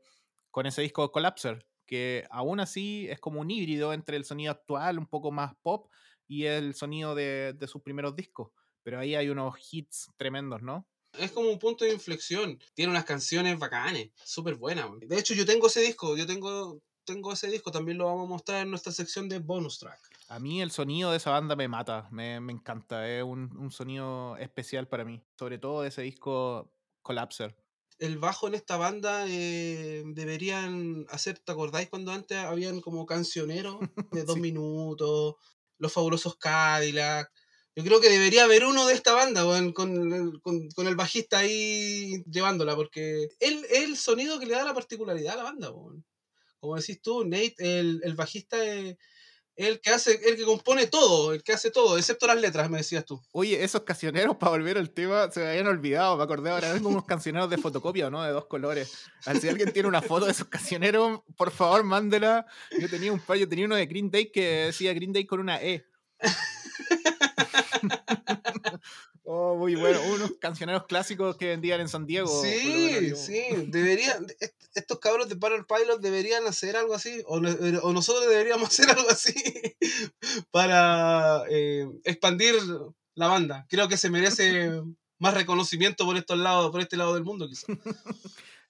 con 0.51 0.67
ese 0.67 0.83
disco 0.83 1.11
Collapser, 1.11 1.67
que 1.87 2.25
aún 2.31 2.61
así 2.61 3.09
es 3.11 3.19
como 3.19 3.41
un 3.41 3.51
híbrido 3.51 3.93
entre 3.93 4.17
el 4.17 4.25
sonido 4.25 4.53
actual, 4.53 4.99
un 4.99 5.07
poco 5.07 5.33
más 5.33 5.55
pop, 5.63 5.91
y 6.29 6.45
el 6.45 6.75
sonido 6.75 7.15
de, 7.15 7.55
de 7.55 7.67
sus 7.67 7.83
primeros 7.83 8.15
discos. 8.15 8.51
Pero 8.85 9.01
ahí 9.01 9.17
hay 9.17 9.31
unos 9.31 9.57
hits 9.73 10.11
tremendos, 10.17 10.63
¿no? 10.63 10.87
Es 11.19 11.31
como 11.33 11.51
un 11.51 11.59
punto 11.59 11.85
de 11.85 11.93
inflexión. 11.93 12.59
Tiene 12.75 12.91
unas 12.91 13.05
canciones 13.05 13.59
bacanes, 13.59 14.11
súper 14.25 14.55
buenas. 14.57 14.87
De 15.01 15.19
hecho, 15.19 15.35
yo 15.35 15.45
tengo 15.47 15.67
ese 15.67 15.81
disco, 15.81 16.17
yo 16.17 16.27
tengo, 16.27 16.81
tengo 17.05 17.33
ese 17.33 17.49
disco, 17.49 17.71
también 17.71 17.99
lo 17.99 18.07
vamos 18.07 18.27
a 18.27 18.29
mostrar 18.31 18.63
en 18.63 18.71
nuestra 18.71 18.93
sección 18.93 19.29
de 19.29 19.39
bonus 19.39 19.79
track. 19.79 20.01
A 20.29 20.39
mí 20.39 20.63
el 20.63 20.71
sonido 20.71 21.11
de 21.11 21.19
esa 21.19 21.31
banda 21.31 21.55
me 21.57 21.69
mata, 21.69 22.09
me, 22.11 22.41
me 22.41 22.53
encanta, 22.53 23.09
es 23.09 23.23
un, 23.23 23.55
un 23.57 23.71
sonido 23.71 24.37
especial 24.39 24.89
para 24.89 25.05
mí, 25.05 25.23
sobre 25.39 25.59
todo 25.59 25.83
de 25.83 25.89
ese 25.89 26.03
disco 26.03 26.73
Collapser. 27.03 27.55
El 27.99 28.19
bajo 28.19 28.49
en 28.49 28.55
esta 28.55 28.77
banda 28.77 29.27
eh, 29.29 30.03
deberían 30.07 31.07
hacer, 31.09 31.39
¿te 31.39 31.53
acordáis 31.53 31.89
cuando 31.89 32.11
antes 32.13 32.37
habían 32.39 32.81
como 32.81 33.07
cancioneros 33.07 33.79
de 34.11 34.25
dos 34.25 34.35
Sí. 34.35 34.41
minutos, 34.41 35.35
los 35.79 35.93
fabulosos 35.93 36.37
Cadillac? 36.37 37.31
Yo 37.75 37.85
creo 37.85 38.01
que 38.01 38.11
debería 38.11 38.45
haber 38.45 38.65
uno 38.65 38.87
de 38.87 38.95
esta 38.95 39.15
banda, 39.15 39.45
con, 39.45 39.73
con, 39.73 40.41
con 40.43 40.87
el 40.87 40.97
bajista 40.97 41.39
ahí 41.39 42.23
llevándola, 42.31 42.77
porque 42.77 43.31
él 43.41 43.65
es 43.71 43.85
el 43.85 43.97
sonido 43.97 44.39
que 44.39 44.47
le 44.47 44.55
da 44.55 44.65
la 44.65 44.75
particularidad 44.75 45.35
a 45.35 45.37
la 45.37 45.43
banda. 45.45 45.73
Como 46.61 46.77
decís 46.77 47.01
tú, 47.01 47.25
Nate, 47.25 47.55
el, 47.59 48.01
el 48.05 48.15
bajista 48.15 48.63
es 48.63 48.97
el 49.57 49.81
que 49.81 49.91
hace, 49.91 50.21
el 50.29 50.37
que 50.37 50.45
compone 50.45 50.87
todo, 50.87 51.33
el 51.33 51.43
que 51.43 51.53
hace 51.53 51.71
todo, 51.71 51.99
excepto 51.99 52.27
las 52.27 52.41
letras, 52.41 52.71
me 52.71 52.79
decías 52.79 53.05
tú. 53.05 53.23
Oye, 53.33 53.63
esos 53.63 53.83
cancioneros, 53.83 54.37
para 54.37 54.51
volver 54.51 54.79
al 54.79 54.91
tema, 54.91 55.31
se 55.31 55.41
me 55.41 55.49
habían 55.49 55.67
olvidado. 55.67 56.17
Me 56.17 56.25
acordé 56.25 56.51
ahora, 56.51 56.73
como 56.75 56.91
unos 56.91 57.05
cancioneros 57.05 57.51
de 57.51 57.59
fotocopia, 57.59 58.11
¿no? 58.11 58.23
De 58.23 58.33
dos 58.33 58.47
colores. 58.47 58.93
Si 59.41 59.49
alguien 59.49 59.73
tiene 59.73 59.89
una 59.89 60.03
foto 60.03 60.27
de 60.27 60.33
esos 60.33 60.49
cancioneros, 60.49 61.21
por 61.37 61.51
favor, 61.51 61.85
mándela. 61.85 62.47
Yo 62.79 62.89
tenía 62.89 63.13
un 63.13 63.21
par, 63.21 63.37
yo 63.37 63.49
tenía 63.49 63.67
uno 63.67 63.77
de 63.77 63.87
Green 63.87 64.11
Day 64.11 64.31
que 64.31 64.67
decía 64.67 64.95
Green 64.95 65.13
Day 65.13 65.27
con 65.27 65.41
una 65.41 65.63
E. 65.63 65.87
oh, 69.25 69.57
muy 69.57 69.75
bueno. 69.75 70.01
Unos 70.15 70.33
cancioneros 70.41 70.85
clásicos 70.87 71.37
que 71.37 71.47
vendían 71.49 71.81
en 71.81 71.89
San 71.89 72.07
Diego. 72.07 72.29
Sí, 72.43 73.15
sí, 73.17 73.43
deberían, 73.69 74.27
est- 74.41 74.55
estos 74.75 74.99
cabros 74.99 75.29
de 75.29 75.35
Banner 75.35 75.65
Pilot 75.67 76.01
deberían 76.01 76.47
hacer 76.47 76.77
algo 76.77 76.95
así, 76.95 77.23
o, 77.27 77.39
eh, 77.45 77.79
o 77.83 77.93
nosotros 77.93 78.29
deberíamos 78.29 78.69
hacer 78.71 78.91
algo 78.91 79.09
así 79.11 79.35
para 80.51 81.43
eh, 81.51 81.87
expandir 82.05 82.55
la 83.15 83.29
banda. 83.29 83.67
Creo 83.69 83.89
que 83.89 83.97
se 83.97 84.11
merece 84.11 84.71
más 85.19 85.35
reconocimiento 85.35 86.05
por 86.05 86.17
estos 86.17 86.39
lados, 86.39 86.71
por 86.71 86.81
este 86.81 86.97
lado 86.97 87.15
del 87.15 87.25
mundo, 87.25 87.49
quizás. 87.49 87.67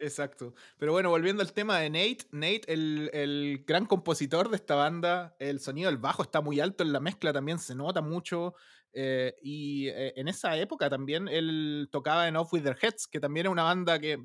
Exacto. 0.03 0.53
Pero 0.79 0.91
bueno, 0.91 1.11
volviendo 1.11 1.43
al 1.43 1.53
tema 1.53 1.79
de 1.79 1.89
Nate, 1.89 2.27
Nate, 2.33 2.63
el, 2.67 3.09
el, 3.13 3.65
gran 3.65 3.87
compositor 3.87 4.51
de 4.51 4.57
esta 4.57 4.75
banda, 4.75 5.37
el 5.39 5.61
sonido 5.61 5.89
del 5.91 5.99
bajo 5.99 6.25
está 6.25 6.41
muy 6.41 6.59
alto 6.59 6.83
en 6.83 6.93
la 6.93 6.99
mezcla, 6.99 7.33
también 7.33 7.61
se 7.61 7.77
nota 7.77 8.03
mucho. 8.03 8.57
Eh, 8.95 9.35
y 9.43 9.89
eh, 9.89 10.13
en 10.17 10.29
esa 10.29 10.55
época 10.59 10.91
también 10.91 11.27
él 11.27 11.89
tocaba 11.91 12.27
en 12.29 12.37
Off 12.37 12.53
With 12.53 12.65
Their 12.65 12.77
Heads, 12.83 13.07
que 13.07 13.21
también 13.21 13.47
es 13.47 13.53
una 13.53 13.63
banda 13.63 13.99
que 14.01 14.19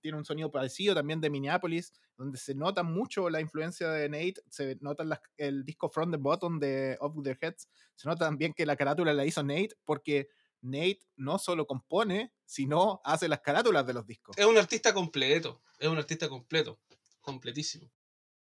tiene 0.00 0.16
un 0.16 0.24
sonido 0.24 0.50
parecido 0.52 0.94
también 0.94 1.20
de 1.20 1.28
Minneapolis, 1.28 1.92
donde 2.16 2.38
se 2.38 2.54
nota 2.54 2.84
mucho 2.84 3.28
la 3.28 3.40
influencia 3.40 3.90
de 3.90 4.08
Nate, 4.08 4.36
se 4.48 4.78
nota 4.80 5.04
el 5.36 5.64
disco 5.64 5.90
From 5.90 6.12
the 6.12 6.16
Bottom 6.16 6.60
de 6.60 6.96
Off 7.00 7.16
With 7.16 7.24
Their 7.24 7.38
Heads, 7.40 7.68
se 7.96 8.08
nota 8.08 8.24
también 8.24 8.54
que 8.54 8.64
la 8.64 8.76
carátula 8.76 9.12
la 9.12 9.26
hizo 9.26 9.42
Nate 9.42 9.70
porque 9.84 10.28
Nate 10.62 11.00
no 11.16 11.38
solo 11.38 11.66
compone, 11.66 12.32
sino 12.46 13.00
hace 13.04 13.28
las 13.28 13.40
carátulas 13.40 13.86
de 13.86 13.92
los 13.92 14.06
discos. 14.06 14.36
Es 14.38 14.46
un 14.46 14.56
artista 14.56 14.94
completo, 14.94 15.62
es 15.78 15.88
un 15.88 15.98
artista 15.98 16.28
completo, 16.28 16.78
completísimo. 17.20 17.90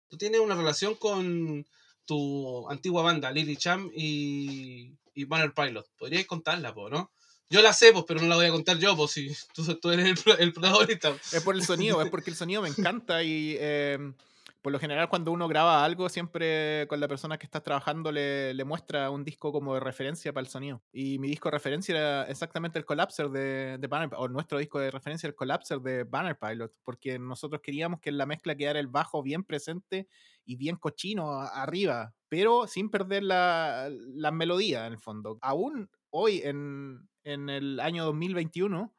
Tú 0.08 0.18
tienes 0.18 0.40
una 0.42 0.56
relación 0.56 0.96
con 0.96 1.66
tu 2.06 2.70
antigua 2.70 3.04
banda, 3.04 3.32
Lily 3.32 3.58
Cham 3.58 3.90
y, 3.94 4.98
y 5.14 5.26
Banner 5.26 5.54
Pilot. 5.54 5.88
Podríais 5.98 6.28
contarla, 6.28 6.74
¿no? 6.74 7.12
Yo 7.50 7.62
la 7.62 7.74
sé, 7.74 7.92
pues, 7.92 8.06
pero 8.08 8.22
no 8.22 8.28
la 8.28 8.36
voy 8.38 8.46
a 8.46 8.52
contar 8.52 8.78
yo, 8.78 8.96
pues, 8.96 9.12
si 9.12 9.30
tú, 9.82 9.92
eres 9.92 10.26
el, 10.40 10.54
protagonista. 10.54 11.14
Es 11.34 11.44
por 11.44 11.56
el 11.56 11.64
sonido, 11.64 12.02
es 12.02 12.10
porque 12.12 12.30
el 12.30 12.36
sonido 12.38 12.62
me 12.62 12.70
encanta 12.70 13.24
y 13.24 13.58
em, 13.60 14.14
por 14.62 14.72
lo 14.72 14.80
general 14.80 15.10
cuando 15.10 15.32
uno 15.32 15.48
graba 15.48 15.84
algo, 15.84 16.08
siempre 16.10 16.86
con 16.88 17.00
la 17.00 17.08
persona 17.08 17.38
que 17.38 17.46
estás 17.46 17.64
trabajando 17.64 18.12
le, 18.12 18.64
muestra 18.64 19.10
un 19.10 19.24
disco 19.24 19.52
como 19.52 19.74
de 19.74 19.80
referencia 19.80 20.34
para 20.34 20.46
el 20.46 20.52
sonido. 20.52 20.84
Y 20.94 21.18
mi 21.20 21.28
disco 21.28 21.50
de 21.50 21.54
referencia 21.54 21.96
era 21.96 22.24
exactamente 22.30 22.78
el 22.78 22.86
Collapser 22.86 23.30
de, 23.30 23.78
de 23.80 23.88
Banner, 23.88 24.10
o 24.18 24.28
nuestro 24.28 24.60
disco 24.60 24.80
de 24.80 24.92
referencia 24.92 25.28
el 25.28 25.36
Collapser 25.36 25.80
de 25.80 26.04
Banner 26.04 26.38
Pilot, 26.38 26.74
porque 26.84 27.18
nosotros 27.18 27.62
queríamos 27.62 28.00
que 28.00 28.10
en 28.10 28.18
la 28.18 28.26
mezcla 28.26 28.56
quedara 28.56 28.80
el 28.80 28.88
bajo 28.88 29.24
bien 29.24 29.44
presente 29.44 30.08
y 30.46 30.56
bien 30.56 30.76
cochino 30.76 31.40
arriba, 31.40 32.14
pero 32.30 32.68
sin 32.68 32.90
perder 32.90 33.24
la, 33.24 33.90
la 33.90 34.32
melodía 34.32 34.86
en 34.86 34.94
el 34.94 35.00
fondo. 35.00 35.40
Aún 35.42 35.90
hoy, 36.12 36.42
en, 36.44 37.10
en 37.24 37.50
el 37.50 37.80
año 37.80 38.06
2021, 38.06 38.94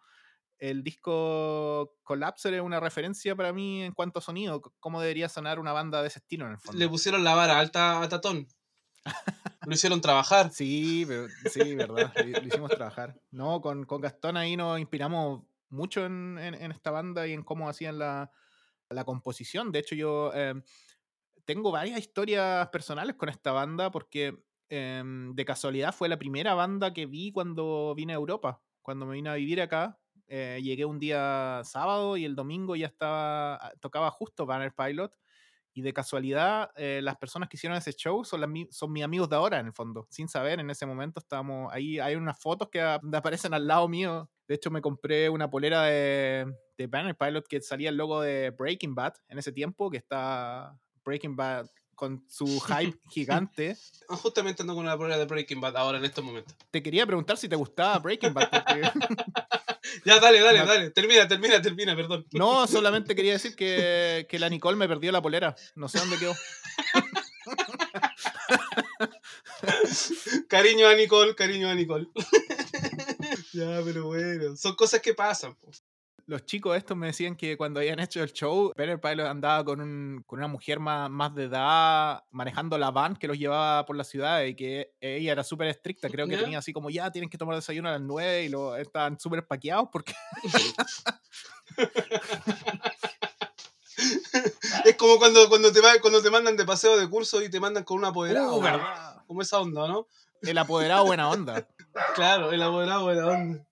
el 0.63 0.85
disco 0.85 1.97
Collapser 2.05 2.55
es 2.55 2.61
una 2.61 2.79
referencia 2.79 3.35
para 3.35 3.53
mí 3.53 3.83
en 3.83 3.93
cuanto 3.93 4.21
a 4.21 4.23
sonido, 4.23 4.63
cómo 4.79 5.01
debería 5.01 5.29
sonar 5.29 5.59
una 5.59 5.73
banda 5.73 6.01
de 6.03 6.07
ese 6.07 6.21
estilo 6.21 6.47
en 6.47 6.53
el 6.53 6.59
fondo. 6.59 6.79
Le 6.79 6.89
pusieron 6.89 7.25
la 7.25 7.35
vara 7.35 7.59
alta 7.59 8.01
a 8.01 8.09
Tatón. 8.09 8.47
Lo 9.67 9.75
hicieron 9.75 10.01
trabajar. 10.01 10.53
Sí, 10.53 11.05
pero, 11.09 11.27
sí, 11.51 11.75
verdad. 11.75 12.13
lo, 12.17 12.47
hicimos 12.47 12.71
trabajar. 12.71 13.21
No, 13.33 13.61
con, 13.61 13.85
con, 13.87 14.01
Gastón 14.01 14.37
ahí 14.37 14.57
nos 14.57 14.79
inspiramos 14.79 15.43
mucho 15.69 16.07
en, 16.07 16.39
en, 16.39 16.71
esta 16.71 16.93
banda 16.93 17.27
y 17.27 17.33
en 17.33 17.43
cómo 17.43 17.69
hacían 17.69 17.99
la, 17.99 18.31
la 18.89 19.05
composición. 19.05 19.73
De 19.73 19.81
hecho, 19.81 19.97
yo 19.97 20.31
eh, 20.35 20.55
tengo 21.45 21.73
varias 21.73 21.99
historias 21.99 22.69
personales 22.69 23.17
con 23.17 23.29
esta 23.29 23.51
banda 23.51 23.91
porque 23.91 24.45
eh, 24.69 25.03
de 25.05 25.45
casualidad 25.45 25.93
fue 25.93 26.09
la 26.09 26.19
primera 26.19 26.55
banda 26.55 26.93
que 26.93 27.07
vi 27.07 27.33
cuando 27.33 27.95
vine 27.97 28.13
a 28.13 28.17
Europa. 28.17 28.63
Cuando 28.81 29.07
me 29.07 29.15
vine 29.15 29.31
a 29.31 29.35
vivir 29.35 29.61
acá, 29.61 30.02
eh, 30.35 30.63
llegué 30.63 30.87
un 30.87 30.99
día 30.99 31.61
sábado 31.63 32.17
y 32.17 32.25
el 32.25 32.35
domingo 32.35 32.75
ya 32.75 32.87
estaba, 32.87 33.57
ah, 33.57 33.73
tocaba 33.81 34.11
justo 34.11 34.47
Banner 34.47 34.73
Pilot. 34.75 35.15
Y 35.75 35.83
de 35.83 35.93
casualidad, 35.93 36.71
eh, 36.75 37.01
las 37.03 37.19
personas 37.19 37.51
que 37.51 37.59
hicieron 37.59 37.77
ese 37.77 37.93
show 37.93 38.25
son, 38.25 38.41
las, 38.41 38.49
son 38.71 38.93
mis 38.93 39.05
amigos 39.05 39.29
de 39.29 39.37
ahora, 39.37 39.61
en 39.61 39.67
el 39.67 39.75
fondo. 39.75 40.07
Sin 40.09 40.29
saber, 40.29 40.59
en 40.59 40.71
ese 40.71 40.87
momento 40.87 41.21
estábamos 41.21 41.71
ahí. 41.71 41.99
Hay 41.99 42.15
unas 42.15 42.41
fotos 42.41 42.71
que 42.71 42.81
aparecen 43.13 43.53
al 43.53 43.67
lado 43.67 43.89
mío. 43.89 44.31
De 44.49 44.55
hecho, 44.55 44.71
me 44.71 44.81
compré 44.81 45.29
una 45.29 45.51
polera 45.51 45.83
de, 45.83 46.51
de 46.79 46.87
Banner 46.87 47.15
Pilot 47.15 47.47
que 47.47 47.61
salía 47.61 47.91
el 47.91 47.99
logo 47.99 48.23
de 48.23 48.51
Breaking 48.53 48.95
Bad 48.95 49.13
en 49.29 49.39
ese 49.39 49.53
tiempo, 49.53 49.91
que 49.91 49.99
está 49.99 50.79
Breaking 51.05 51.37
Bad 51.37 51.67
con 51.95 52.25
su 52.27 52.47
hype 52.69 52.99
gigante. 53.11 53.77
Justamente 54.09 54.63
ando 54.63 54.75
con 54.75 54.85
una 54.85 54.97
polera 54.97 55.19
de 55.19 55.27
Breaking 55.27 55.61
Bad 55.61 55.77
ahora 55.77 55.99
en 55.99 56.07
estos 56.07 56.25
momentos. 56.25 56.57
Te 56.71 56.83
quería 56.83 57.05
preguntar 57.05 57.37
si 57.37 57.51
te 57.51 57.57
gustaba 57.57 57.99
Breaking 57.99 58.33
Bad. 58.33 58.49
ya, 60.05 60.21
dale, 60.21 60.41
dale, 60.41 60.65
dale. 60.65 60.91
Termina, 60.91 61.29
termina, 61.29 61.61
termina, 61.61 61.97
perdón. 61.97 62.27
No, 62.33 62.67
solamente 62.77 63.15
quería 63.15 63.33
decir 63.33 63.55
que, 63.55 64.27
que 64.29 64.39
la 64.39 64.49
Nicole 64.49 64.77
me 64.77 64.89
perdió 64.89 65.13
la 65.13 65.23
polera. 65.23 65.55
No 65.75 65.89
sé 65.89 65.99
dónde 65.99 66.19
quedó. 66.19 66.35
cariño 70.49 70.89
a 70.89 70.95
Nicole, 70.95 71.35
cariño 71.35 71.69
a 71.69 71.75
Nicole. 71.75 72.09
ya, 73.53 73.81
pero 73.85 74.07
bueno, 74.07 74.57
son 74.57 74.75
cosas 74.75 75.01
que 75.01 75.15
pasan 75.15 75.57
los 76.33 76.45
chicos 76.47 76.75
estos 76.77 76.97
me 76.97 77.09
decían 77.09 77.37
que 77.37 77.59
cuando 77.59 77.79
habían 77.79 78.01
hecho 78.01 78.23
el 78.23 78.33
show, 78.33 78.73
Peter 78.75 78.99
Pilot 78.99 79.27
andaba 79.27 79.63
con, 79.65 79.83
un, 79.83 80.25
con 80.27 80.39
una 80.39 80.49
mujer 80.49 80.81
más, 80.81 81.11
más, 81.11 81.35
de 81.35 81.45
edad 81.45 82.25
manejando 82.31 82.79
la 82.79 82.91
van 82.91 83.17
que 83.17 83.29
los 83.29 83.39
llevaba 83.39 83.85
por 83.85 83.97
la 83.97 84.05
ciudad 84.05 84.43
y 84.43 84.57
que 84.57 84.95
ella 85.01 85.33
era 85.33 85.45
súper 85.45 85.69
estricta. 85.69 86.09
Creo 86.09 86.27
que 86.27 86.39
tenía 86.39 86.57
así 86.59 86.73
como 86.73 86.89
ya 86.89 87.11
tienen 87.11 87.29
que 87.29 87.37
tomar 87.37 87.55
desayuno 87.55 87.91
a 87.91 87.93
las 87.93 88.01
9 88.01 88.45
y 88.45 88.49
lo, 88.49 88.77
estaban 88.77 89.21
súper 89.21 89.47
paqueados 89.47 89.91
porque. 89.93 90.15
es 94.87 94.97
como 94.97 95.19
cuando, 95.19 95.51
cuando, 95.51 95.71
te 95.71 95.83
va, 95.83 95.99
cuando 96.01 96.23
te 96.23 96.31
mandan 96.31 96.57
de 96.57 96.65
paseo 96.65 96.97
de 96.97 97.11
curso 97.11 97.43
y 97.43 97.51
te 97.51 97.61
mandan 97.61 97.85
con 97.85 97.99
un 97.99 98.07
apoderado. 98.07 98.57
Uh. 98.57 98.63
Como 99.27 99.43
esa 99.43 99.61
onda, 99.61 99.87
¿no? 99.87 100.07
El 100.41 100.57
apoderado 100.57 101.05
buena 101.05 101.29
onda. 101.29 101.69
claro, 102.15 102.53
el 102.53 102.63
apoderado 102.63 103.05
buena 103.05 103.27
onda. 103.27 103.67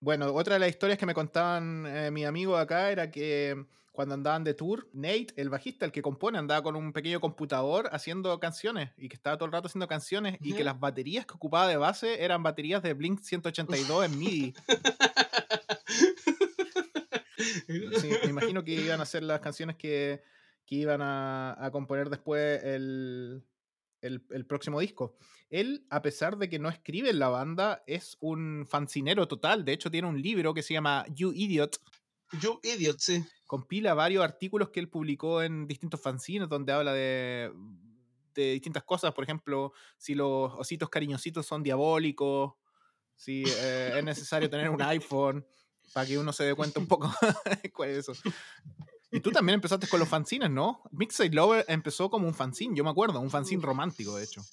Bueno, 0.00 0.32
otra 0.34 0.54
de 0.54 0.60
las 0.60 0.68
historias 0.68 0.98
que 0.98 1.06
me 1.06 1.14
contaban 1.14 1.86
eh, 1.86 2.10
mis 2.10 2.26
amigos 2.26 2.60
acá 2.60 2.90
era 2.90 3.10
que 3.10 3.64
cuando 3.92 4.14
andaban 4.14 4.44
de 4.44 4.52
tour, 4.52 4.88
Nate, 4.92 5.28
el 5.36 5.48
bajista, 5.48 5.86
el 5.86 5.92
que 5.92 6.02
compone, 6.02 6.36
andaba 6.36 6.62
con 6.62 6.76
un 6.76 6.92
pequeño 6.92 7.18
computador 7.18 7.88
haciendo 7.92 8.38
canciones 8.38 8.90
y 8.98 9.08
que 9.08 9.16
estaba 9.16 9.38
todo 9.38 9.46
el 9.46 9.52
rato 9.52 9.68
haciendo 9.68 9.88
canciones 9.88 10.36
y 10.42 10.52
que 10.52 10.64
las 10.64 10.78
baterías 10.78 11.24
que 11.24 11.32
ocupaba 11.32 11.66
de 11.66 11.78
base 11.78 12.22
eran 12.22 12.42
baterías 12.42 12.82
de 12.82 12.92
Blink 12.92 13.20
182 13.22 14.04
en 14.04 14.18
MIDI. 14.18 14.54
me 17.68 18.28
imagino 18.28 18.62
que 18.64 18.72
iban 18.72 19.00
a 19.00 19.06
ser 19.06 19.22
las 19.22 19.40
canciones 19.40 19.76
que, 19.76 20.22
iban 20.68 21.00
a 21.00 21.70
componer 21.72 22.10
después 22.10 22.62
el, 22.64 23.42
el, 24.00 24.46
próximo 24.46 24.80
disco. 24.80 25.16
Él, 25.50 25.86
a 25.90 26.02
pesar 26.02 26.38
de 26.38 26.48
que 26.48 26.58
no 26.58 26.68
escribe 26.68 27.10
en 27.10 27.18
la 27.18 27.28
banda, 27.28 27.82
es 27.86 28.16
un 28.20 28.66
fancinero 28.68 29.26
total. 29.28 29.64
De 29.64 29.72
hecho, 29.72 29.90
tiene 29.90 30.08
un 30.08 30.20
libro 30.20 30.54
que 30.54 30.62
se 30.62 30.74
llama 30.74 31.04
You 31.10 31.32
Idiot. 31.32 31.80
You 32.40 32.60
Idiot, 32.62 32.98
sí. 32.98 33.24
Compila 33.46 33.94
varios 33.94 34.24
artículos 34.24 34.70
que 34.70 34.80
él 34.80 34.88
publicó 34.88 35.42
en 35.42 35.66
distintos 35.66 36.00
fanzines 36.00 36.48
donde 36.48 36.72
habla 36.72 36.92
de, 36.92 37.52
de 38.34 38.52
distintas 38.52 38.84
cosas. 38.84 39.12
Por 39.12 39.24
ejemplo, 39.24 39.72
si 39.98 40.14
los 40.14 40.52
ositos 40.54 40.88
cariñositos 40.88 41.46
son 41.46 41.62
diabólicos, 41.62 42.54
si 43.16 43.44
eh, 43.46 43.94
es 43.96 44.04
necesario 44.04 44.48
tener 44.48 44.70
un 44.70 44.82
iPhone 44.82 45.46
para 45.92 46.06
que 46.06 46.18
uno 46.18 46.32
se 46.32 46.44
dé 46.44 46.54
cuenta 46.54 46.78
un 46.78 46.86
poco 46.88 47.12
cuál 47.74 47.90
es 47.90 48.08
eso. 48.08 48.12
Y 49.16 49.20
tú 49.20 49.30
también 49.30 49.54
empezaste 49.54 49.88
con 49.88 49.98
los 49.98 50.08
fanzines, 50.10 50.50
¿no? 50.50 50.82
Mixtape 50.90 51.30
Lover 51.30 51.64
empezó 51.68 52.10
como 52.10 52.28
un 52.28 52.34
fanzine, 52.34 52.76
yo 52.76 52.84
me 52.84 52.90
acuerdo, 52.90 53.18
un 53.18 53.30
fanzine 53.30 53.62
romántico, 53.62 54.14
de 54.16 54.24
hecho. 54.24 54.44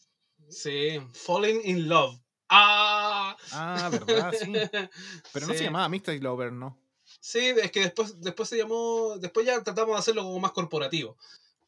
Sí, 0.47 1.01
Falling 1.11 1.59
in 1.65 1.89
Love. 1.89 2.17
¡Ah! 2.47 3.35
Ah, 3.51 3.89
verdad, 3.91 4.33
sí. 4.39 4.53
Pero 5.33 5.47
no 5.47 5.53
se 5.53 5.65
llamaba 5.65 5.89
Mixtape 5.89 6.19
Lover, 6.19 6.53
¿no? 6.53 6.79
Sí, 7.19 7.39
es 7.39 7.71
que 7.71 7.81
después, 7.81 8.21
después 8.21 8.47
se 8.47 8.55
llamó. 8.55 9.17
Después 9.17 9.45
ya 9.45 9.61
tratamos 9.61 9.95
de 9.95 9.99
hacerlo 9.99 10.23
como 10.23 10.39
más 10.39 10.53
corporativo. 10.53 11.17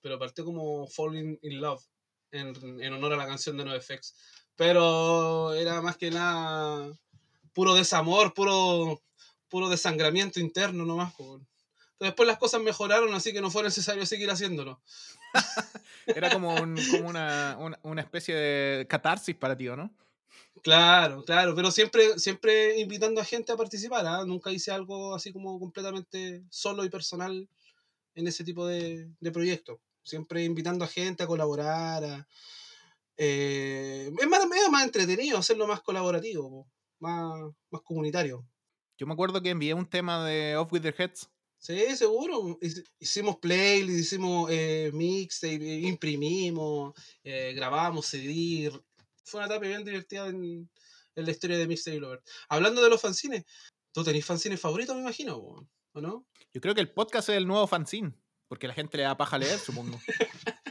Pero 0.01 0.17
partió 0.17 0.45
como 0.45 0.87
Falling 0.87 1.37
in 1.41 1.59
Love, 1.59 1.83
en, 2.31 2.55
en 2.81 2.93
honor 2.93 3.11
a 3.11 3.17
la 3.17 3.27
canción 3.27 3.57
de 3.57 3.65
NoFX. 3.65 4.15
Pero 4.55 5.53
era 5.53 5.81
más 5.81 5.97
que 5.97 6.11
nada 6.11 6.97
puro 7.51 7.73
desamor, 7.73 8.33
puro, 8.33 9.01
puro 9.49 9.67
desangramiento 9.67 10.39
interno 10.39 10.85
nomás. 10.85 11.13
Por 11.15 11.41
después 11.99 12.27
las 12.27 12.37
cosas 12.37 12.61
mejoraron, 12.61 13.13
así 13.13 13.31
que 13.31 13.41
no 13.41 13.51
fue 13.51 13.63
necesario 13.63 14.05
seguir 14.05 14.29
haciéndolo. 14.29 14.81
Era 16.07 16.29
como, 16.29 16.53
una, 16.55 17.77
especie 17.97 18.35
de 18.35 18.87
catarsis 18.87 19.35
para 19.35 19.57
ti, 19.57 19.65
¿no? 19.65 19.93
Claro, 20.61 21.23
claro, 21.23 21.53
pero 21.55 21.69
siempre, 21.71 22.17
siempre 22.17 22.79
invitando 22.79 23.21
a 23.21 23.25
gente 23.25 23.51
a 23.51 23.57
participar. 23.57 24.05
¿ah? 24.05 24.23
Nunca 24.25 24.51
hice 24.51 24.71
algo 24.71 25.13
así 25.13 25.31
como 25.31 25.59
completamente 25.59 26.43
solo 26.49 26.83
y 26.83 26.89
personal 26.89 27.47
en 28.15 28.27
ese 28.27 28.43
tipo 28.43 28.65
de, 28.65 29.09
proyectos. 29.33 29.79
Siempre 30.03 30.43
invitando 30.43 30.85
a 30.85 30.87
gente 30.87 31.23
a 31.23 31.27
colaborar. 31.27 32.25
Eh, 33.17 34.11
es, 34.19 34.27
más, 34.27 34.41
más 34.71 34.83
entretenido 34.83 35.37
hacerlo 35.37 35.67
más 35.67 35.81
colaborativo, 35.81 36.67
más, 36.99 37.41
más 37.69 37.81
comunitario. 37.81 38.45
Yo 38.97 39.05
me 39.05 39.13
acuerdo 39.13 39.41
que 39.41 39.49
envié 39.49 39.73
un 39.73 39.85
tema 39.85 40.25
de 40.25 40.55
Off 40.57 40.71
With 40.71 40.81
Their 40.81 40.95
Heads 40.97 41.29
Sí, 41.57 41.95
seguro. 41.95 42.59
Hicimos 42.99 43.37
playlist, 43.37 43.99
hicimos 43.99 44.49
eh, 44.51 44.91
mixtape, 44.93 45.79
imprimimos, 45.79 46.93
eh, 47.23 47.53
grabamos 47.55 48.05
CD. 48.05 48.71
Fue 49.23 49.39
una 49.39 49.47
etapa 49.47 49.65
bien 49.67 49.83
divertida 49.83 50.27
en, 50.27 50.69
la 51.15 51.31
historia 51.31 51.57
de 51.57 51.67
Mixtape 51.67 51.99
Lover. 51.99 52.21
Hablando 52.49 52.83
de 52.83 52.89
los 52.89 53.01
fanzines, 53.01 53.45
¿tú 53.91 54.03
tenés 54.03 54.25
fanzines 54.25 54.59
favoritos, 54.59 54.95
me 54.95 55.01
imagino? 55.01 55.37
¿o 55.37 56.01
no? 56.01 56.27
Yo 56.53 56.61
creo 56.61 56.75
que 56.75 56.81
el 56.81 56.91
podcast 56.91 57.29
es 57.29 57.37
el 57.37 57.47
nuevo 57.47 57.65
fanzine, 57.67 58.13
porque 58.47 58.67
la 58.67 58.73
gente 58.73 58.97
le 58.97 59.03
da 59.03 59.17
paja 59.17 59.37
leer, 59.37 59.59
supongo. 59.59 59.99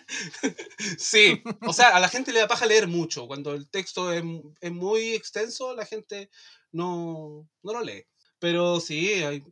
Sí, 0.98 1.42
o 1.66 1.72
sea, 1.72 1.88
a 1.96 2.00
la 2.00 2.08
gente 2.08 2.32
le 2.32 2.40
da 2.40 2.46
paja 2.46 2.66
leer 2.66 2.86
mucho. 2.86 3.26
Cuando 3.26 3.52
el 3.54 3.68
texto 3.68 4.12
es, 4.12 4.22
es 4.60 4.72
muy 4.72 5.14
extenso, 5.14 5.74
la 5.74 5.86
gente 5.86 6.30
no, 6.72 7.48
no 7.62 7.72
lo 7.72 7.82
lee. 7.82 8.04
Pero 8.38 8.80
sí, 8.80 9.12
hay- 9.22 9.42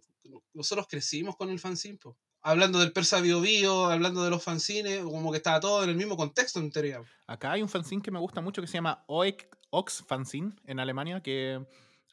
nosotros 0.55 0.87
crecimos 0.89 1.37
con 1.37 1.51
el 1.51 1.59
fanzine. 1.59 1.99
po. 1.99 2.17
Hablando 2.43 2.81
del 2.81 2.93
Persa 2.93 3.21
Bio 3.21 3.41
Bio, 3.41 3.87
hablando 3.87 4.25
de 4.25 4.31
los 4.31 4.43
fanzines, 4.43 5.03
como 5.05 5.31
que 5.31 5.37
estaba 5.37 5.61
todo 5.61 5.85
en 5.85 5.91
el 5.91 5.97
mismo 5.97 6.17
contexto 6.17 6.59
en 6.59 6.71
teoría. 6.73 7.01
Acá 7.27 7.53
hay 7.53 7.63
un 7.63 7.69
fanzine 7.69 8.03
que 8.03 8.11
me 8.11 8.19
gusta 8.19 8.41
mucho 8.41 8.61
que 8.61 8.67
se 8.67 8.75
llama 8.75 9.05
Oek- 9.07 9.49
Ox 9.71 10.05
Fanzine 10.07 10.53
en 10.65 10.81
Alemania, 10.81 11.23
que 11.23 11.65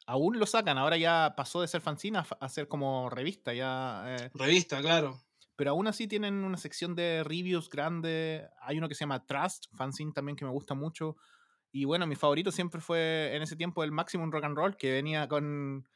aún 0.06 0.38
lo 0.38 0.46
sacan. 0.46 0.78
Ahora 0.78 0.96
ya 0.96 1.34
pasó 1.36 1.60
de 1.60 1.68
ser 1.68 1.80
fanzine 1.80 2.18
a, 2.18 2.26
a 2.40 2.48
ser 2.48 2.68
como 2.68 3.10
revista, 3.10 3.52
ya. 3.52 4.04
eh, 4.06 4.30
Revista, 4.34 4.80
claro. 4.80 5.20
pero 5.56 5.72
aún 5.72 5.86
así 5.88 6.06
tienen 6.06 6.34
una 6.44 6.56
sección 6.56 6.94
de 6.94 7.22
reviews 7.24 7.68
grande. 7.68 8.48
Hay 8.62 8.78
uno 8.78 8.88
que 8.88 8.94
se 8.94 9.00
llama 9.00 9.26
Trust 9.26 9.66
Fanzine 9.74 10.12
también 10.12 10.36
que 10.36 10.44
me 10.44 10.50
gusta 10.52 10.74
mucho. 10.74 11.16
Y 11.72 11.84
bueno, 11.84 12.06
mi 12.06 12.14
favorito 12.16 12.50
siempre 12.52 12.80
fue 12.80 13.34
en 13.34 13.42
ese 13.42 13.56
tiempo 13.56 13.82
el 13.84 13.92
Maximum 13.92 14.30
Rock 14.30 14.44
and 14.44 14.56
Roll, 14.56 14.76
que 14.76 14.92
venía 14.92 15.28
con 15.28 15.86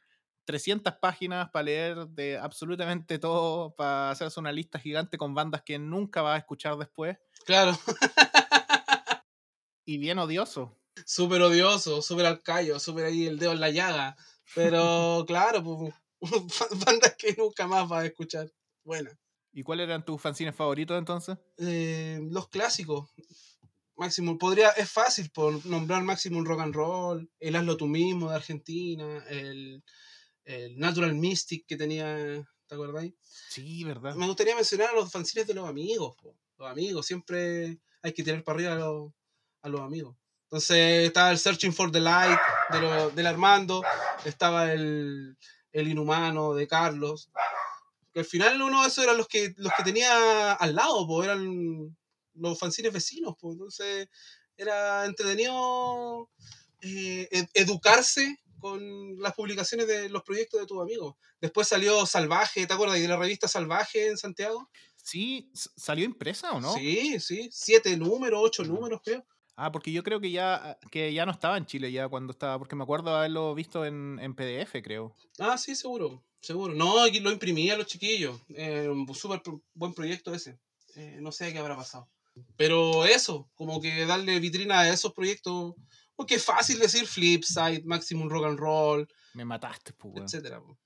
300 0.45 0.93
páginas 0.95 1.49
para 1.49 1.63
leer 1.63 2.07
de 2.07 2.37
absolutamente 2.37 3.19
todo, 3.19 3.75
para 3.75 4.11
hacerse 4.11 4.39
una 4.39 4.51
lista 4.51 4.79
gigante 4.79 5.17
con 5.17 5.33
bandas 5.33 5.63
que 5.63 5.77
nunca 5.79 6.21
vas 6.21 6.35
a 6.35 6.39
escuchar 6.39 6.77
después. 6.77 7.17
Claro. 7.45 7.77
Y 9.87 9.99
bien 9.99 10.17
odioso. 10.17 10.75
Súper 11.05 11.43
odioso, 11.43 12.01
súper 12.01 12.25
al 12.25 12.41
callo, 12.41 12.79
súper 12.79 13.05
ahí 13.05 13.27
el 13.27 13.37
dedo 13.37 13.51
en 13.51 13.59
la 13.59 13.69
llaga. 13.69 14.17
Pero 14.55 15.23
claro, 15.27 15.63
pues, 15.63 15.93
bandas 16.85 17.15
que 17.17 17.35
nunca 17.37 17.67
más 17.67 17.87
vas 17.87 18.03
a 18.03 18.07
escuchar. 18.07 18.51
Buena. 18.83 19.11
¿Y 19.53 19.63
cuáles 19.63 19.85
eran 19.85 20.03
tus 20.03 20.19
fanzines 20.19 20.55
favoritos 20.55 20.97
entonces? 20.97 21.37
Eh, 21.57 22.19
los 22.29 22.49
clásicos. 22.49 23.09
Maximum, 23.95 24.37
podría, 24.37 24.71
es 24.71 24.91
fácil 24.91 25.29
por 25.29 25.65
nombrar 25.65 26.03
Maximum 26.03 26.43
Rock 26.43 26.59
and 26.59 26.75
Roll, 26.75 27.31
el 27.39 27.55
Hazlo 27.55 27.77
tú 27.77 27.87
mismo 27.87 28.29
de 28.29 28.35
Argentina, 28.35 29.23
el, 29.29 29.81
el 30.45 30.77
Natural 30.79 31.13
Mystic 31.15 31.65
que 31.67 31.75
tenía, 31.77 32.15
¿te 32.67 32.75
acordáis? 32.75 33.13
Sí, 33.49 33.83
¿verdad? 33.83 34.15
Me 34.15 34.27
gustaría 34.27 34.55
mencionar 34.55 34.89
a 34.89 34.93
los 34.93 35.11
fanzines 35.11 35.47
de 35.47 35.53
los 35.53 35.67
amigos, 35.67 36.15
po. 36.21 36.35
los 36.57 36.69
amigos, 36.69 37.05
siempre 37.05 37.79
hay 38.01 38.13
que 38.13 38.23
tirar 38.23 38.43
para 38.43 38.55
arriba 38.57 38.73
a 38.73 38.75
los, 38.77 39.11
a 39.63 39.69
los 39.69 39.81
amigos. 39.81 40.15
Entonces 40.43 41.07
estaba 41.07 41.31
el 41.31 41.39
Searching 41.39 41.73
for 41.73 41.91
the 41.91 41.99
Light 41.99 42.39
de 42.71 42.79
lo- 42.79 43.09
del 43.09 43.25
Armando, 43.27 43.83
estaba 44.23 44.71
el, 44.71 45.35
el 45.71 45.87
Inhumano 45.87 46.53
de 46.53 46.67
Carlos, 46.67 47.29
que 48.13 48.19
al 48.19 48.25
final 48.25 48.61
uno 48.61 48.81
de 48.83 48.87
esos 48.87 49.03
eran 49.03 49.17
los 49.17 49.27
que, 49.27 49.53
los 49.57 49.73
que 49.75 49.83
tenía 49.83 50.53
al 50.53 50.75
lado, 50.75 51.05
po, 51.07 51.23
eran 51.23 51.97
los 52.35 52.59
fanzines 52.59 52.93
vecinos, 52.93 53.35
po. 53.39 53.51
entonces 53.53 54.07
era 54.57 55.05
entretenido 55.05 56.29
eh, 56.81 57.27
ed- 57.31 57.49
educarse 57.53 58.37
con 58.59 59.19
las 59.19 59.33
publicaciones 59.33 59.87
de 59.87 60.09
los 60.09 60.23
proyectos 60.23 60.59
de 60.59 60.65
tus 60.65 60.81
amigos. 60.81 61.15
Después 61.41 61.67
salió 61.67 62.05
Salvaje, 62.05 62.65
¿te 62.65 62.73
acuerdas 62.73 62.99
de 62.99 63.07
la 63.07 63.17
revista 63.17 63.47
Salvaje 63.47 64.07
en 64.07 64.17
Santiago? 64.17 64.69
Sí, 64.95 65.51
¿salió 65.53 66.05
impresa 66.05 66.51
o 66.51 66.59
no? 66.61 66.73
Sí, 66.73 67.19
sí, 67.19 67.49
siete 67.51 67.95
números, 67.97 68.39
ocho 68.43 68.63
Mm. 68.63 68.67
números, 68.67 69.01
creo. 69.03 69.25
Ah, 69.57 69.71
porque 69.71 69.91
yo 69.91 70.03
creo 70.03 70.19
que 70.19 70.31
ya, 70.31 70.77
que 70.91 71.13
ya 71.13 71.25
no 71.25 71.31
estaba 71.31 71.57
en 71.57 71.65
Chile 71.65 71.91
ya 71.91 72.09
cuando 72.09 72.31
estaba, 72.31 72.57
porque 72.59 72.75
me 72.75 72.83
acuerdo 72.83 73.15
haberlo 73.15 73.55
visto 73.55 73.85
en, 73.85 74.19
en 74.19 74.35
PDF, 74.35 74.81
creo. 74.83 75.15
Ah, 75.39 75.57
sí, 75.57 75.75
seguro, 75.75 76.25
seguro. 76.41 76.73
No, 76.73 77.01
aquí 77.01 77.19
lo 77.21 77.31
imprimía 77.31 77.77
los 77.77 77.87
chiquillos. 77.87 78.37
Eh, 78.49 78.89
un 78.89 79.13
súper 79.15 79.41
buen 79.73 79.93
proyecto 79.93 80.33
ese. 80.33 80.59
Eh, 80.95 81.19
no 81.21 81.31
sé 81.31 81.53
qué 81.53 81.59
habrá 81.59 81.75
pasado. 81.77 82.09
Pero 82.57 83.05
eso, 83.05 83.49
como 83.55 83.79
que 83.79 84.05
darle 84.05 84.39
vitrina 84.41 84.81
a 84.81 84.89
esos 84.89 85.13
proyectos, 85.13 85.75
porque 86.15 86.35
es 86.35 86.43
fácil 86.45 86.79
decir 86.79 87.05
Flipside, 87.07 87.83
Maximum 87.85 88.29
Rock 88.29 88.45
and 88.45 88.59
Roll, 88.59 89.07
Me 89.33 89.45
mataste, 89.45 89.93
pues, 89.93 90.15
etcétera. 90.23 90.61
po. 90.61 90.77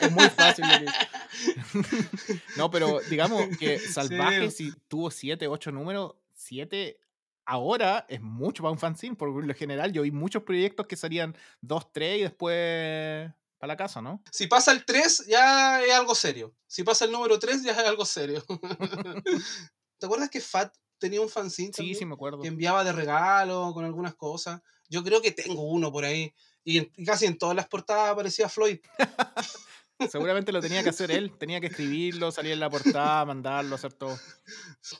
Es 0.00 0.10
muy 0.10 0.28
fácil. 0.30 0.64
que- 0.68 0.86
no, 2.56 2.70
pero 2.70 3.00
digamos 3.08 3.56
que 3.58 3.78
Salvaje, 3.78 4.50
si 4.50 4.72
tuvo 4.88 5.10
7, 5.10 5.46
8 5.48 5.72
números, 5.72 6.14
7 6.34 6.98
ahora 7.44 8.06
es 8.08 8.20
mucho 8.20 8.62
para 8.62 8.72
un 8.72 8.78
fanzine, 8.78 9.16
por 9.16 9.28
lo 9.28 9.54
general 9.54 9.92
yo 9.92 10.02
vi 10.02 10.10
muchos 10.10 10.42
proyectos 10.44 10.86
que 10.86 10.96
salían 10.96 11.36
2, 11.60 11.92
3 11.92 12.18
y 12.18 12.22
después 12.22 13.30
para 13.58 13.72
la 13.72 13.76
casa, 13.76 14.00
¿no? 14.02 14.22
Si 14.30 14.46
pasa 14.48 14.72
el 14.72 14.84
3, 14.84 15.26
ya 15.28 15.82
es 15.82 15.92
algo 15.92 16.14
serio. 16.14 16.54
Si 16.66 16.82
pasa 16.82 17.04
el 17.04 17.12
número 17.12 17.38
3, 17.38 17.62
ya 17.62 17.72
es 17.72 17.78
algo 17.78 18.04
serio. 18.04 18.44
¿Te 19.98 20.06
acuerdas 20.06 20.30
que 20.30 20.40
Fat 20.40 20.74
tenía 21.02 21.20
un 21.20 21.28
fanzine 21.28 21.68
Sí, 21.68 21.72
también? 21.76 21.98
sí, 21.98 22.04
me 22.06 22.14
acuerdo. 22.14 22.40
que 22.40 22.48
enviaba 22.48 22.82
de 22.84 22.92
regalo 22.92 23.72
con 23.74 23.84
algunas 23.84 24.14
cosas. 24.14 24.62
Yo 24.88 25.02
creo 25.04 25.20
que 25.20 25.30
tengo 25.32 25.62
uno 25.62 25.92
por 25.92 26.04
ahí. 26.04 26.32
Y 26.64 26.78
en- 26.78 26.90
y 26.96 27.04
casi 27.04 27.26
en 27.26 27.36
todas 27.38 27.54
las 27.56 27.68
portadas 27.68 28.10
aparecía 28.10 28.48
Floyd. 28.48 28.78
Seguramente 30.10 30.50
lo 30.52 30.60
tenía 30.60 30.82
que 30.82 30.88
hacer 30.88 31.10
él, 31.12 31.36
tenía 31.38 31.60
que 31.60 31.66
escribirlo, 31.68 32.32
salir 32.32 32.52
en 32.52 32.60
la 32.60 32.70
portada, 32.70 33.24
mandarlo, 33.24 33.74
hacer 33.76 33.92
todo. 33.92 34.18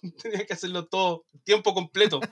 Tenía 0.23 0.47
que 0.47 0.53
hacerlo 0.53 0.87
todo, 0.87 1.25
tiempo 1.45 1.73
completo. 1.75 2.21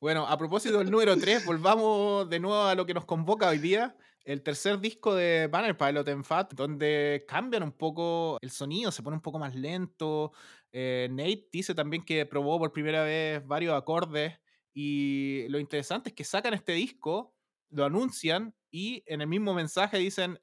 Bueno, 0.00 0.26
a 0.26 0.36
propósito 0.36 0.78
del 0.78 0.90
número 0.90 1.16
3, 1.16 1.46
volvamos 1.46 2.28
de 2.28 2.38
nuevo 2.38 2.64
a 2.64 2.74
lo 2.74 2.84
que 2.84 2.92
nos 2.92 3.06
convoca 3.06 3.48
hoy 3.48 3.56
día. 3.58 3.96
El 4.24 4.42
tercer 4.42 4.80
disco 4.80 5.14
de 5.14 5.48
Banner 5.48 5.76
Pilot 5.76 6.08
en 6.08 6.24
Fat, 6.24 6.54
donde 6.54 7.26
cambian 7.28 7.62
un 7.62 7.72
poco 7.72 8.38
el 8.40 8.50
sonido, 8.50 8.90
se 8.90 9.02
pone 9.02 9.16
un 9.16 9.22
poco 9.22 9.38
más 9.38 9.54
lento. 9.54 10.32
Eh, 10.72 11.08
Nate 11.10 11.48
dice 11.52 11.74
también 11.74 12.02
que 12.02 12.24
probó 12.24 12.58
por 12.58 12.72
primera 12.72 13.02
vez 13.02 13.46
varios 13.46 13.74
acordes. 13.74 14.40
Y 14.72 15.46
lo 15.48 15.58
interesante 15.58 16.08
es 16.08 16.14
que 16.14 16.24
sacan 16.24 16.54
este 16.54 16.72
disco, 16.72 17.34
lo 17.68 17.84
anuncian 17.84 18.54
y 18.70 19.02
en 19.06 19.20
el 19.20 19.26
mismo 19.26 19.52
mensaje 19.52 19.98
dicen: 19.98 20.40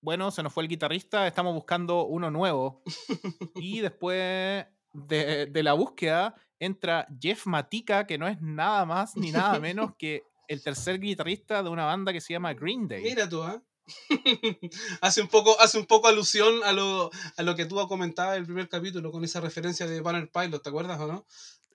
Bueno, 0.00 0.30
se 0.30 0.42
nos 0.42 0.54
fue 0.54 0.62
el 0.62 0.70
guitarrista, 0.70 1.26
estamos 1.26 1.52
buscando 1.52 2.06
uno 2.06 2.30
nuevo. 2.30 2.82
y 3.56 3.80
después 3.80 4.64
de, 4.94 5.46
de 5.46 5.62
la 5.62 5.74
búsqueda 5.74 6.34
entra 6.58 7.06
Jeff 7.20 7.46
Matica, 7.46 8.06
que 8.06 8.16
no 8.16 8.26
es 8.26 8.40
nada 8.40 8.86
más 8.86 9.16
ni 9.16 9.32
nada 9.32 9.60
menos 9.60 9.92
que 9.98 10.22
el 10.52 10.62
tercer 10.62 11.00
guitarrista 11.00 11.62
de 11.62 11.68
una 11.68 11.84
banda 11.84 12.12
que 12.12 12.20
se 12.20 12.32
llama 12.32 12.54
Green 12.54 12.88
Day. 12.88 13.02
Mira 13.02 13.28
tú, 13.28 13.42
¿ah? 13.42 13.62
hace, 15.00 15.22
un 15.22 15.28
poco, 15.28 15.60
hace 15.60 15.78
un 15.78 15.86
poco 15.86 16.08
alusión 16.08 16.62
a 16.64 16.72
lo, 16.72 17.10
a 17.36 17.42
lo 17.42 17.56
que 17.56 17.66
tú 17.66 17.76
comentabas 17.88 18.36
en 18.36 18.42
el 18.42 18.46
primer 18.46 18.68
capítulo 18.68 19.10
con 19.10 19.24
esa 19.24 19.40
referencia 19.40 19.86
de 19.86 20.00
Banner 20.00 20.30
Pilot, 20.30 20.62
¿te 20.62 20.68
acuerdas 20.68 21.00
o 21.00 21.06
no? 21.06 21.26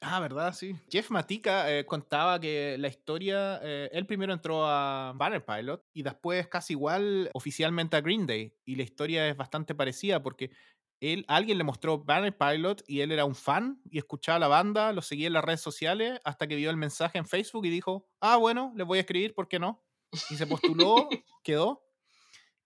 Ah, 0.02 0.20
¿verdad? 0.20 0.54
Sí. 0.54 0.76
Jeff 0.90 1.10
Matica 1.10 1.72
eh, 1.72 1.86
contaba 1.86 2.40
que 2.40 2.78
la 2.78 2.88
historia, 2.88 3.60
eh, 3.64 3.90
él 3.92 4.06
primero 4.06 4.32
entró 4.32 4.66
a 4.66 5.14
Banner 5.16 5.44
Pilot 5.44 5.84
y 5.94 6.04
después 6.04 6.48
casi 6.48 6.74
igual 6.74 7.30
oficialmente 7.34 7.98
a 7.98 8.02
Green 8.02 8.28
Day. 8.28 8.54
Y 8.66 8.76
la 8.76 8.84
historia 8.84 9.28
es 9.28 9.36
bastante 9.36 9.74
parecida 9.74 10.22
porque 10.22 10.52
él, 11.00 11.26
alguien 11.28 11.58
le 11.58 11.64
mostró 11.64 12.04
Banner 12.04 12.36
Pilot 12.36 12.84
y 12.88 13.02
él 13.02 13.12
era 13.12 13.26
un 13.26 13.36
fan 13.36 13.82
y 13.90 13.98
escuchaba 14.00 14.40
la 14.40 14.48
banda, 14.48 14.94
lo 14.94 15.02
seguía 15.02 15.28
en 15.28 15.34
las 15.34 15.44
redes 15.44 15.62
sociales 15.62 16.20
hasta 16.24 16.48
que 16.48 16.56
vio 16.56 16.70
el 16.70 16.78
mensaje 16.78 17.18
en 17.18 17.26
Facebook 17.26 17.66
y 17.66 17.70
dijo, 17.70 18.08
ah, 18.20 18.38
bueno, 18.38 18.74
les 18.76 18.88
voy 18.88 18.98
a 18.98 19.02
escribir, 19.02 19.36
¿por 19.36 19.48
qué 19.48 19.60
no? 19.60 19.84
Y 20.30 20.36
se 20.36 20.48
postuló, 20.48 21.08
quedó. 21.44 21.84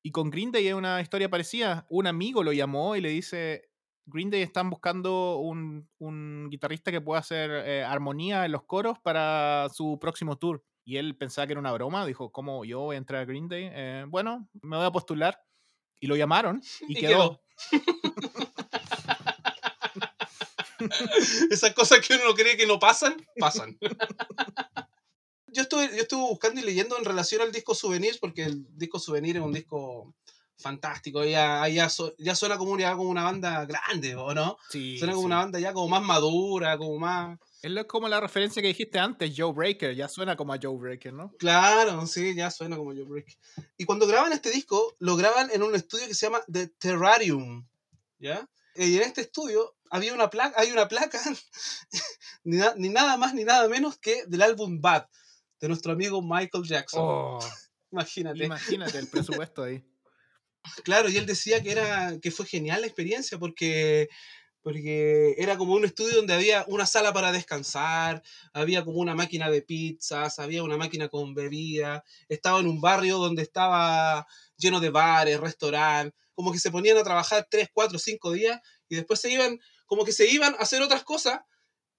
Y 0.04 0.12
con 0.12 0.30
Green 0.30 0.52
Day 0.52 0.67
es 0.67 0.74
una 0.74 1.02
historia 1.02 1.30
parecida. 1.30 1.86
Un 1.89 2.08
amigo 2.08 2.44
lo 2.44 2.54
llamó 2.54 2.96
y 2.96 3.02
le 3.02 3.10
dice, 3.10 3.70
Green 4.06 4.30
Day 4.30 4.41
están 4.41 4.70
buscando 4.70 5.38
un, 5.38 5.89
un 6.00 6.48
guitarrista 6.50 6.91
que 6.91 7.02
pueda 7.02 7.20
hacer 7.20 7.52
eh, 7.52 7.84
armonía 7.84 8.46
en 8.46 8.52
los 8.52 8.63
coros 8.63 8.98
para 9.00 9.67
su 9.74 10.00
próximo 10.00 10.38
tour. 10.38 10.63
Y 10.84 10.98
él 10.98 11.15
pensaba 11.15 11.46
que 11.46 11.54
era 11.54 11.60
una 11.60 11.72
broma, 11.72 12.06
dijo, 12.06 12.32
¿cómo 12.32 12.65
yo 12.65 12.80
voy 12.80 12.96
a 12.96 12.98
entrar 12.98 13.22
a 13.22 13.26
Green 13.26 13.48
Day? 13.48 13.70
Eh, 13.72 14.06
bueno, 14.08 14.50
me 14.62 14.78
voy 14.78 14.86
a 14.86 14.91
postular. 14.91 15.39
Y 16.00 16.08
lo 16.08 16.15
llamaron 16.15 16.62
y, 16.88 16.98
Y 16.98 17.02
quedó. 17.02 17.41
Esas 21.52 21.74
cosas 21.74 22.00
que 22.06 22.15
uno 22.15 22.34
cree 22.34 22.58
que 22.58 22.65
no 22.65 22.80
pasan, 22.80 23.15
pasan. 23.38 23.78
yo, 25.47 25.62
estuve, 25.62 25.88
yo 25.95 26.02
estuve 26.02 26.21
buscando 26.21 26.60
y 26.60 26.63
leyendo 26.63 26.97
en 26.97 27.06
relación 27.06 27.41
al 27.41 27.52
disco 27.52 27.76
Souvenirs, 27.76 28.17
porque 28.17 28.43
el 28.43 28.65
disco 28.78 29.00
Souvenir 29.00 29.38
es 29.38 29.43
un 29.43 29.54
disco 29.54 30.13
fantástico. 30.58 31.24
Ya, 31.24 31.67
ya, 31.67 31.89
ya 32.17 32.36
suena 32.36 32.58
como 32.58 32.78
como 32.78 33.10
una 33.10 33.24
banda 33.24 33.65
grande, 33.65 34.15
¿o 34.15 34.34
no? 34.34 34.58
Sí, 34.69 34.97
Suena 34.97 35.13
como 35.13 35.24
sí. 35.24 35.28
una 35.28 35.38
banda 35.38 35.60
ya 35.60 35.74
como 35.74 35.88
más 35.89 36.02
madura, 36.02 36.78
como 36.78 36.97
más... 36.97 37.38
Es 37.62 37.86
como 37.86 38.08
la 38.10 38.19
referencia 38.19 38.62
que 38.62 38.69
dijiste 38.69 38.97
antes, 38.97 39.32
Joe 39.38 39.54
Breaker. 39.54 39.95
Ya 39.95 40.08
suena 40.10 40.36
como 40.36 40.54
a 40.54 40.60
Joe 40.62 40.76
Breaker, 40.78 41.13
¿no? 41.13 41.32
Claro, 41.38 42.08
sí, 42.08 42.34
ya 42.36 42.50
suena 42.50 42.76
como 42.76 42.91
Joe 42.91 43.04
Break. 43.04 43.38
Y 43.78 43.86
cuando 43.86 44.08
graban 44.08 44.34
este 44.34 44.50
disco, 44.50 44.95
lo 45.00 45.15
graban 45.15 45.50
en 45.52 45.62
un 45.62 45.76
estudio 45.76 46.08
que 46.08 46.15
se 46.15 46.26
llama 46.26 46.41
The 46.52 46.67
Terrarium, 46.80 47.67
¿ya? 48.17 48.50
Y 48.76 48.95
en 48.97 49.04
este 49.04 49.21
estudio 49.21 49.76
había 49.91 50.13
una 50.13 50.30
placa, 50.30 50.60
hay 50.60 50.71
una 50.71 50.88
placa, 50.88 51.19
ni, 52.43 52.58
na- 52.58 52.74
ni 52.78 52.89
nada 52.89 53.17
más 53.17 53.34
ni 53.34 53.43
nada 53.43 53.67
menos 53.67 53.97
que 53.97 54.24
del 54.26 54.41
álbum 54.41 54.82
Bad, 54.82 55.06
de 55.60 55.67
nuestro 55.67 55.91
amigo 55.91 56.21
Michael 56.21 56.63
Jackson. 56.63 57.02
Oh, 57.04 57.39
Imagínate. 57.91 58.45
imagínate 58.45 58.97
el 58.97 59.08
presupuesto 59.08 59.63
ahí. 59.63 59.84
Claro, 60.84 61.10
y 61.10 61.17
él 61.17 61.26
decía 61.26 61.62
que 61.62 61.71
era 61.71 62.17
que 62.21 62.32
fue 62.32 62.45
genial 62.45 62.82
la 62.82 62.88
experiencia 62.88 63.38
porque 63.38 64.08
porque 64.62 65.36
era 65.38 65.58
como 65.58 65.74
un 65.74 65.86
estudio 65.86 66.17
donde 66.17 66.34
había 66.34 66.65
una 66.67 66.86
sala 66.86 67.13
para 67.13 67.32
descansar, 67.32 68.21
había 68.54 68.86
como 68.86 69.00
una 69.00 69.15
máquina 69.15 69.50
de 69.50 69.62
pizzas, 69.62 70.39
había 70.39 70.63
una 70.63 70.78
máquina 70.78 71.10
con 71.10 71.34
bebida, 71.34 72.04
estaba 72.30 72.60
en 72.60 72.67
un 72.67 72.80
barrio 72.80 73.17
donde 73.17 73.41
estaba 73.41 74.28
lleno 74.58 74.80
de 74.80 74.89
bares, 74.89 75.39
restaurantes, 75.39 76.19
como 76.34 76.52
que 76.52 76.60
se 76.60 76.71
ponían 76.71 76.97
a 76.97 77.04
trabajar 77.04 77.47
3, 77.50 77.69
4, 77.74 78.00
5 78.00 78.32
días 78.32 78.60
y 78.88 78.95
después 78.95 79.19
se 79.19 79.32
iban, 79.32 79.60
como 79.86 80.06
que 80.06 80.12
se 80.12 80.30
iban 80.30 80.54
a 80.56 80.58
hacer 80.58 80.82
otras 80.82 81.04
cosas 81.04 81.41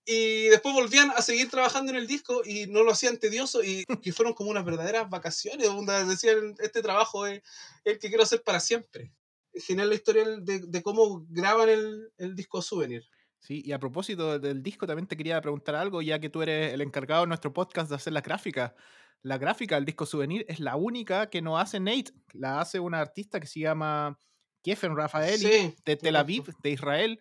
y 0.05 0.45
después 0.49 0.75
volvían 0.75 1.11
a 1.13 1.23
seguir 1.23 1.49
trabajando 1.49 1.93
en 1.93 1.99
el 1.99 2.07
disco 2.07 2.43
y 2.45 2.67
no 2.67 2.83
lo 2.83 2.93
hacían 2.93 3.19
tedioso 3.19 3.63
y 3.63 3.85
que 4.03 4.13
fueron 4.13 4.35
como 4.35 4.51
unas 4.51 4.65
verdaderas 4.65 5.09
vacaciones, 5.11 5.67
donde 5.67 6.05
decían, 6.05 6.55
este 6.61 6.83
trabajo 6.83 7.27
es 7.27 7.43
el 7.85 7.99
que 7.99 8.09
quiero 8.09 8.25
hacer 8.25 8.43
para 8.43 8.61
siempre 8.61 9.13
genial 9.55 9.89
la 9.89 9.95
historia 9.95 10.25
de, 10.41 10.61
de 10.61 10.83
cómo 10.83 11.25
graban 11.29 11.69
el, 11.69 12.11
el, 12.19 12.35
disco 12.35 12.63
Souvenir. 12.63 13.05
Sí, 13.39 13.63
y 13.65 13.73
a 13.73 13.79
propósito 13.79 14.39
del 14.39 14.63
disco, 14.63 14.87
también 14.87 15.07
te 15.07 15.17
quería 15.17 15.41
preguntar 15.41 15.75
algo, 15.75 16.01
ya 16.01 16.21
que 16.21 16.31
tú 16.31 16.43
eres 16.43 16.73
el 16.73 16.81
encargado 16.81 17.23
de 17.23 17.29
nuestro 17.29 17.53
podcast 17.53 17.91
de 17.91 17.97
hacer 17.97 18.13
la 18.13 18.21
gráfica. 18.21 18.75
La 19.23 19.39
gráfica 19.39 19.75
del 19.75 19.85
disco 19.85 20.07
Souvenir 20.07 20.45
es 20.49 20.61
la 20.61 20.77
única 20.77 21.29
que 21.29 21.43
no 21.43 21.59
hace 21.59 21.81
Nate, 21.81 22.13
la 22.33 22.61
hace 22.61 22.81
una 22.81 23.01
artista 23.01 23.41
que 23.41 23.47
se 23.47 23.61
llama 23.61 24.19
Kefen 24.63 24.97
Rafaeli, 24.97 25.75
de 25.85 25.97
Tel 25.97 26.17
Aviv, 26.17 26.45
de 26.63 26.71
Israel. 26.71 27.21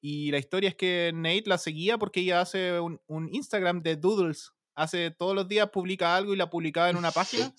Y 0.00 0.30
la 0.30 0.38
historia 0.38 0.68
es 0.70 0.74
que 0.74 1.10
Nate 1.14 1.44
la 1.46 1.58
seguía 1.58 1.98
porque 1.98 2.20
ella 2.20 2.40
hace 2.40 2.78
un, 2.80 3.00
un 3.06 3.28
Instagram 3.34 3.82
de 3.82 3.96
doodles. 3.96 4.52
Hace 4.74 5.10
todos 5.10 5.34
los 5.34 5.48
días 5.48 5.70
publica 5.70 6.16
algo 6.16 6.32
y 6.32 6.36
la 6.36 6.50
publicaba 6.50 6.90
en 6.90 6.96
una 6.96 7.10
página. 7.12 7.54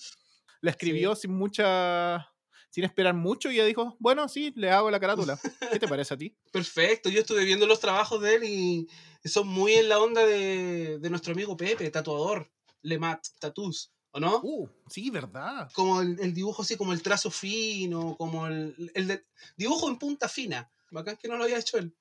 La 0.62 0.72
escribió 0.72 1.16
sin 1.16 1.34
mucha 1.34 2.33
sin 2.74 2.86
esperar 2.86 3.14
mucho 3.14 3.52
y 3.52 3.56
ella 3.56 3.66
dijo, 3.66 3.96
bueno, 4.00 4.28
sí, 4.28 4.52
le 4.56 4.72
hago 4.72 4.90
la 4.90 5.00
carátula. 5.00 5.40
¿Qué 5.72 5.78
te 5.78 5.88
parece 5.88 6.16
a 6.16 6.18
ti? 6.18 6.36
Perfecto, 6.52 7.08
yo 7.08 7.20
estuve 7.20 7.46
viendo 7.46 7.68
los 7.68 7.80
trabajos 7.80 8.20
de 8.20 8.34
él 8.34 8.44
y 8.44 8.88
son 9.30 9.48
muy 9.48 9.74
en 9.74 9.90
la 9.90 10.00
onda 10.00 10.26
de, 10.26 10.98
de 10.98 11.10
nuestro 11.12 11.34
amigo 11.34 11.56
Pepe, 11.56 11.92
tatuador, 11.92 12.52
Lemat 12.82 13.28
Tattoos. 13.40 13.92
¿O 14.10 14.20
no? 14.20 14.42
Uh, 14.44 14.68
sí, 14.90 15.12
verdad. 15.12 15.70
Como 15.74 16.02
el, 16.02 16.20
el, 16.20 16.34
dibujo 16.34 16.64
así, 16.64 16.76
como 16.76 16.94
el 16.94 17.04
trazo 17.04 17.30
fino, 17.30 18.16
como 18.18 18.48
el, 18.48 18.92
el 18.96 19.08
de, 19.08 19.26
dibujo 19.56 19.88
en 19.88 20.00
punta 20.00 20.28
fina. 20.28 20.68
Bacán 20.90 21.18
que 21.18 21.28
no 21.28 21.38
lo 21.38 21.44
había 21.44 21.60
hecho 21.60 21.78
él 21.78 21.96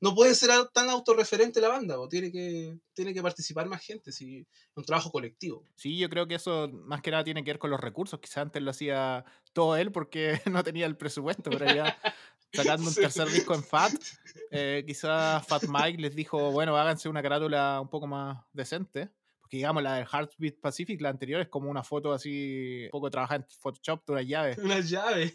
no 0.00 0.14
puede 0.14 0.34
ser 0.34 0.50
tan 0.72 0.88
autorreferente 0.90 1.60
la 1.60 1.68
banda, 1.68 1.98
o 1.98 2.08
tiene 2.08 2.30
que, 2.30 2.78
tiene 2.92 3.14
que 3.14 3.22
participar 3.22 3.68
más 3.68 3.82
gente, 3.82 4.12
si 4.12 4.38
es 4.40 4.46
un 4.76 4.84
trabajo 4.84 5.10
colectivo. 5.10 5.64
Sí, 5.76 5.98
yo 5.98 6.08
creo 6.08 6.26
que 6.26 6.34
eso 6.34 6.68
más 6.68 7.02
que 7.02 7.10
nada 7.10 7.24
tiene 7.24 7.44
que 7.44 7.52
ver 7.52 7.58
con 7.58 7.70
los 7.70 7.80
recursos. 7.80 8.20
Quizás 8.20 8.38
antes 8.38 8.62
lo 8.62 8.70
hacía 8.70 9.24
todo 9.52 9.76
él 9.76 9.92
porque 9.92 10.40
no 10.52 10.62
tenía 10.64 10.86
el 10.86 10.96
presupuesto, 10.96 11.50
pero 11.50 11.66
ya 11.66 11.96
sacando 12.52 12.88
un 12.88 12.94
tercer 12.94 13.28
disco 13.28 13.54
en 13.54 13.62
Fat, 13.62 13.92
eh, 14.50 14.84
quizás 14.86 15.46
Fat 15.46 15.64
Mike 15.68 16.00
les 16.00 16.14
dijo, 16.14 16.50
bueno, 16.50 16.76
háganse 16.76 17.08
una 17.08 17.22
carátula 17.22 17.80
un 17.80 17.88
poco 17.88 18.06
más 18.06 18.44
decente. 18.52 19.10
Porque 19.40 19.56
digamos, 19.56 19.82
la 19.82 19.94
de 19.94 20.02
Heartbeat 20.02 20.60
Pacific, 20.60 21.00
la 21.00 21.08
anterior, 21.08 21.40
es 21.40 21.48
como 21.48 21.70
una 21.70 21.82
foto 21.82 22.12
así, 22.12 22.84
un 22.84 22.90
poco 22.90 23.08
trabajada 23.08 23.36
en 23.36 23.46
Photoshop 23.48 24.04
de 24.06 24.12
una 24.12 24.22
llave. 24.22 24.56
Una 24.62 24.80
llave. 24.80 25.34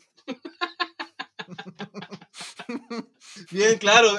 Bien, 3.52 3.78
claro, 3.78 4.10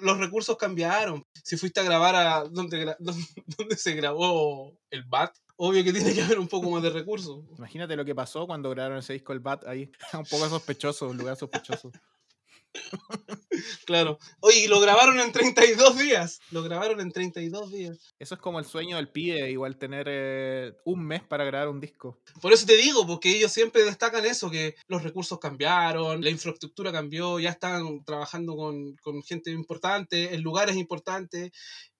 los 0.00 0.18
recursos 0.18 0.56
cambiaron. 0.56 1.22
Si 1.42 1.56
fuiste 1.56 1.80
a 1.80 1.84
grabar 1.84 2.14
a 2.14 2.44
donde, 2.44 2.96
donde 3.58 3.76
se 3.76 3.94
grabó 3.94 4.76
el 4.90 5.04
BAT, 5.04 5.34
obvio 5.56 5.84
que 5.84 5.92
tiene 5.92 6.14
que 6.14 6.22
haber 6.22 6.38
un 6.38 6.48
poco 6.48 6.70
más 6.70 6.82
de 6.82 6.90
recursos. 6.90 7.44
Imagínate 7.58 7.96
lo 7.96 8.04
que 8.04 8.14
pasó 8.14 8.46
cuando 8.46 8.70
grabaron 8.70 8.98
ese 8.98 9.14
disco 9.14 9.32
el 9.32 9.40
BAT 9.40 9.66
ahí. 9.66 9.90
un 10.14 10.24
poco 10.24 10.48
sospechoso, 10.48 11.08
un 11.08 11.16
lugar 11.16 11.36
sospechoso. 11.36 11.90
claro. 13.86 14.18
Oye, 14.40 14.68
lo 14.68 14.80
grabaron 14.80 15.18
en 15.20 15.32
32 15.32 15.98
días. 15.98 16.40
Lo 16.50 16.62
grabaron 16.62 17.00
en 17.00 17.12
32 17.12 17.72
días. 17.72 18.14
Eso 18.18 18.34
es 18.34 18.40
como 18.40 18.58
el 18.58 18.64
sueño 18.64 18.96
del 18.96 19.08
pibe, 19.08 19.50
igual 19.50 19.78
tener 19.78 20.06
eh, 20.08 20.74
un 20.84 21.04
mes 21.04 21.22
para 21.22 21.44
grabar 21.44 21.68
un 21.68 21.80
disco. 21.80 22.18
Por 22.40 22.52
eso 22.52 22.66
te 22.66 22.76
digo, 22.76 23.06
porque 23.06 23.30
ellos 23.30 23.52
siempre 23.52 23.84
destacan 23.84 24.24
eso, 24.24 24.50
que 24.50 24.74
los 24.88 25.02
recursos 25.02 25.38
cambiaron, 25.38 26.22
la 26.22 26.30
infraestructura 26.30 26.92
cambió, 26.92 27.38
ya 27.38 27.50
están 27.50 28.04
trabajando 28.04 28.56
con, 28.56 28.96
con 28.96 29.22
gente 29.22 29.50
importante, 29.50 30.34
en 30.34 30.42
lugares 30.42 30.76
importantes, 30.76 31.52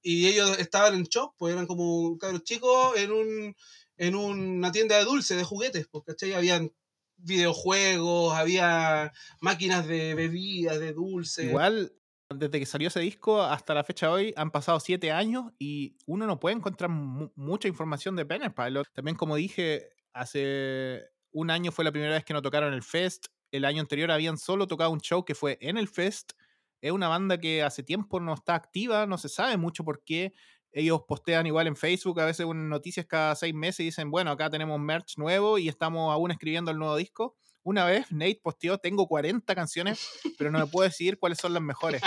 y 0.02 0.28
ellos 0.28 0.58
estaban 0.58 0.94
en 0.94 1.04
shock, 1.04 1.34
pues 1.36 1.52
eran 1.52 1.66
como 1.66 2.16
cabros 2.18 2.44
chicos 2.44 2.96
en 2.96 3.12
un 3.12 3.56
en 3.98 4.14
una 4.14 4.72
tienda 4.72 4.98
de 4.98 5.04
dulce, 5.04 5.36
de 5.36 5.44
juguetes, 5.44 5.86
porque 5.90 6.12
habían 6.34 6.70
videojuegos, 7.18 8.34
había 8.34 9.12
máquinas 9.40 9.86
de 9.86 10.14
bebidas, 10.14 10.78
de 10.80 10.92
dulces. 10.92 11.46
Igual, 11.46 11.92
desde 12.34 12.58
que 12.58 12.66
salió 12.66 12.88
ese 12.88 13.00
disco 13.00 13.42
hasta 13.42 13.74
la 13.74 13.84
fecha 13.84 14.06
de 14.06 14.12
hoy 14.12 14.34
han 14.36 14.50
pasado 14.50 14.80
siete 14.80 15.12
años 15.12 15.52
y 15.58 15.96
uno 16.06 16.26
no 16.26 16.40
puede 16.40 16.56
encontrar 16.56 16.90
mucha 16.90 17.68
información 17.68 18.16
de 18.16 18.24
Banner 18.24 18.54
Pilot. 18.54 18.86
También, 18.92 19.16
como 19.16 19.36
dije, 19.36 19.90
hace 20.12 21.04
un 21.30 21.50
año 21.50 21.72
fue 21.72 21.84
la 21.84 21.92
primera 21.92 22.14
vez 22.14 22.24
que 22.24 22.34
no 22.34 22.42
tocaron 22.42 22.74
el 22.74 22.82
Fest. 22.82 23.26
El 23.52 23.64
año 23.64 23.80
anterior 23.80 24.10
habían 24.10 24.38
solo 24.38 24.66
tocado 24.66 24.90
un 24.90 25.00
show 25.00 25.24
que 25.24 25.34
fue 25.34 25.58
en 25.60 25.78
el 25.78 25.88
Fest. 25.88 26.32
Es 26.80 26.92
una 26.92 27.08
banda 27.08 27.38
que 27.38 27.62
hace 27.62 27.82
tiempo 27.82 28.20
no 28.20 28.34
está 28.34 28.54
activa, 28.54 29.06
no 29.06 29.18
se 29.18 29.28
sabe 29.28 29.56
mucho 29.56 29.84
por 29.84 30.02
qué 30.04 30.34
ellos 30.76 31.00
postean 31.08 31.46
igual 31.46 31.66
en 31.68 31.74
Facebook 31.74 32.20
a 32.20 32.26
veces 32.26 32.46
noticias 32.46 33.06
cada 33.06 33.34
seis 33.34 33.54
meses 33.54 33.80
y 33.80 33.84
dicen, 33.84 34.10
bueno, 34.10 34.30
acá 34.30 34.50
tenemos 34.50 34.78
merch 34.78 35.16
nuevo 35.16 35.56
y 35.56 35.70
estamos 35.70 36.12
aún 36.12 36.30
escribiendo 36.30 36.70
el 36.70 36.76
nuevo 36.76 36.94
disco. 36.96 37.34
Una 37.62 37.86
vez 37.86 38.12
Nate 38.12 38.38
posteó, 38.42 38.76
tengo 38.76 39.08
40 39.08 39.54
canciones, 39.54 40.06
pero 40.36 40.50
no 40.50 40.58
me 40.58 40.66
puedo 40.66 40.86
decidir 40.86 41.18
cuáles 41.18 41.38
son 41.38 41.54
las 41.54 41.62
mejores. 41.62 42.02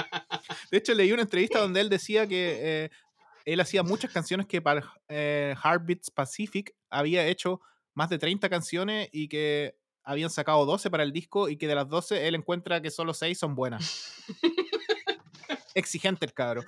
De 0.72 0.78
hecho, 0.78 0.94
leí 0.94 1.12
una 1.12 1.24
entrevista 1.24 1.60
donde 1.60 1.82
él 1.82 1.90
decía 1.90 2.28
que 2.28 2.60
eh, 2.62 2.90
él 3.44 3.60
hacía 3.60 3.82
muchas 3.82 4.14
canciones 4.14 4.46
que 4.46 4.62
para 4.62 4.94
eh, 5.08 5.56
Heartbeats 5.64 6.12
Pacific 6.12 6.76
había 6.92 7.26
hecho 7.26 7.62
más 7.96 8.12
de 8.12 8.20
30 8.20 8.50
canciones 8.50 9.10
y 9.12 9.30
que 9.30 9.80
habían 10.04 10.30
sacado 10.30 10.68
12 10.68 10.92
para 10.92 11.02
el 11.02 11.12
disco 11.12 11.50
y 11.50 11.58
que 11.58 11.68
de 11.68 11.74
las 11.74 11.90
12 11.90 12.28
él 12.28 12.36
encuentra 12.36 12.84
que 12.84 12.92
solo 12.92 13.16
6 13.16 13.36
son 13.36 13.56
buenas. 13.56 14.14
Exigente 15.74 16.28
el 16.28 16.34
cabro. 16.34 16.64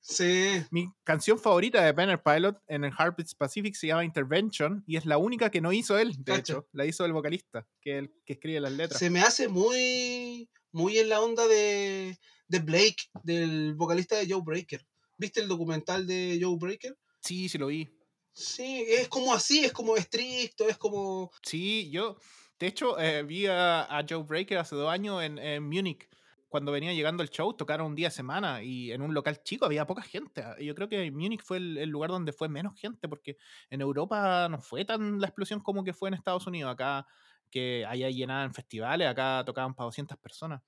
Sí. 0.00 0.62
Mi 0.70 0.90
canción 1.04 1.38
favorita 1.38 1.84
de 1.84 1.92
Banner 1.92 2.22
Pilot 2.22 2.56
en 2.68 2.84
el 2.84 2.92
Heartbeats 2.92 3.34
Pacific 3.34 3.74
se 3.74 3.88
llama 3.88 4.04
Intervention 4.04 4.82
y 4.86 4.96
es 4.96 5.04
la 5.04 5.18
única 5.18 5.50
que 5.50 5.60
no 5.60 5.72
hizo 5.72 5.98
él, 5.98 6.14
de 6.18 6.36
hecho. 6.36 6.66
La 6.72 6.86
hizo 6.86 7.04
el 7.04 7.12
vocalista, 7.12 7.66
que 7.80 7.98
el 7.98 8.12
que 8.24 8.34
escribe 8.34 8.60
las 8.60 8.72
letras. 8.72 8.98
Se 8.98 9.10
me 9.10 9.20
hace 9.20 9.48
muy, 9.48 10.48
muy 10.72 10.98
en 10.98 11.10
la 11.10 11.20
onda 11.20 11.46
de, 11.46 12.18
de 12.48 12.58
Blake, 12.60 13.10
del 13.22 13.74
vocalista 13.74 14.16
de 14.16 14.26
Joe 14.28 14.42
Breaker. 14.42 14.84
¿Viste 15.18 15.40
el 15.40 15.48
documental 15.48 16.06
de 16.06 16.38
Joe 16.40 16.56
Breaker? 16.58 16.96
Sí, 17.20 17.48
sí 17.48 17.58
lo 17.58 17.66
vi. 17.66 17.88
Sí, 18.32 18.86
es 18.88 19.08
como 19.08 19.34
así, 19.34 19.64
es 19.64 19.72
como 19.72 19.96
estricto, 19.96 20.68
es 20.68 20.78
como... 20.78 21.30
Sí, 21.42 21.90
yo, 21.90 22.16
de 22.58 22.68
hecho, 22.68 22.98
eh, 22.98 23.22
vi 23.22 23.46
a, 23.46 24.04
Joe 24.08 24.22
Breaker 24.22 24.58
hace 24.58 24.76
dos 24.76 24.88
años 24.88 25.22
en, 25.22 25.38
en 25.38 25.62
Múnich 25.62 26.08
cuando 26.50 26.72
venía 26.72 26.92
llegando 26.92 27.22
el 27.22 27.30
show, 27.30 27.54
tocaron 27.54 27.86
un 27.86 27.94
día 27.94 28.08
a 28.08 28.10
semana 28.10 28.62
y 28.62 28.92
en 28.92 29.02
un 29.02 29.14
local 29.14 29.42
chico 29.42 29.64
había 29.64 29.86
poca 29.86 30.02
gente. 30.02 30.42
Ah, 30.42 30.56
yo 30.60 30.74
creo 30.74 30.88
que 30.88 31.10
Múnich 31.12 31.42
fue 31.42 31.58
el, 31.58 31.88
lugar 31.88 32.10
donde 32.10 32.32
fue 32.32 32.48
menos 32.48 32.78
gente 32.78 33.08
porque 33.08 33.38
en 33.70 33.80
Europa 33.80 34.48
no 34.50 34.60
fue 34.60 34.84
tan 34.84 35.20
la 35.20 35.28
explosión 35.28 35.60
como 35.60 35.84
que 35.84 35.94
fue 35.94 36.08
en 36.08 36.14
Estados 36.14 36.46
Unidos. 36.46 36.72
Acá 36.72 37.06
que 37.50 37.86
llenado 38.10 38.44
en 38.44 38.52
festivales, 38.52 39.08
acá 39.08 39.44
tocaban 39.46 39.74
para 39.74 39.86
200 39.86 40.18
personas 40.18 40.60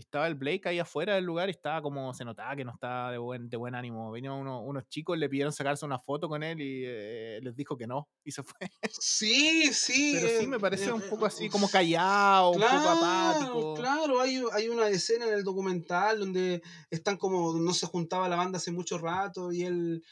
estaba 0.00 0.26
el 0.26 0.34
Blake 0.34 0.68
ahí 0.68 0.78
afuera 0.78 1.14
del 1.14 1.24
lugar 1.24 1.48
y 1.48 1.52
estaba 1.52 1.80
como, 1.82 2.12
se 2.14 2.24
notaba 2.24 2.56
que 2.56 2.64
no 2.64 2.72
estaba 2.72 3.12
de 3.12 3.18
buen, 3.18 3.48
de 3.48 3.56
buen 3.56 3.74
ánimo. 3.74 4.10
Venían 4.10 4.32
unos 4.34 4.88
chicos, 4.88 5.18
le 5.18 5.28
pidieron 5.28 5.52
sacarse 5.52 5.84
una 5.84 5.98
foto 5.98 6.28
con 6.28 6.42
él 6.42 6.60
y 6.60 6.82
eh, 6.84 7.40
les 7.42 7.54
dijo 7.54 7.76
que 7.76 7.86
no, 7.86 8.08
y 8.24 8.32
se 8.32 8.42
fue. 8.42 8.70
Sí, 8.90 9.72
sí. 9.72 10.12
Pero 10.16 10.40
sí 10.40 10.46
me 10.46 10.56
eh, 10.56 10.60
parece 10.60 10.90
eh, 10.90 10.92
un 10.92 11.02
poco 11.02 11.26
así, 11.26 11.48
como 11.48 11.68
callado, 11.68 12.50
un 12.50 12.60
poco 12.60 12.88
apático. 12.88 13.74
Claro, 13.74 14.20
hay, 14.20 14.42
hay 14.52 14.68
una 14.68 14.88
escena 14.88 15.26
en 15.26 15.34
el 15.34 15.44
documental 15.44 16.18
donde 16.18 16.62
están 16.90 17.16
como, 17.16 17.54
no 17.54 17.72
se 17.72 17.86
juntaba 17.86 18.28
la 18.28 18.36
banda 18.36 18.58
hace 18.58 18.72
mucho 18.72 18.98
rato 18.98 19.52
y 19.52 19.62
él 19.62 20.02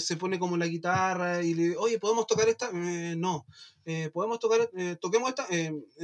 se 0.00 0.16
pone 0.16 0.38
como 0.38 0.56
la 0.56 0.66
guitarra 0.66 1.42
y 1.42 1.54
le 1.54 1.62
dice, 1.62 1.76
oye, 1.76 1.98
¿podemos 1.98 2.26
tocar 2.26 2.48
esta? 2.48 2.70
Eh, 2.72 3.14
no. 3.16 3.46
Eh, 3.84 4.10
¿Podemos 4.12 4.38
tocar? 4.38 4.70
¿Toquemos 5.00 5.28
esta? 5.28 5.46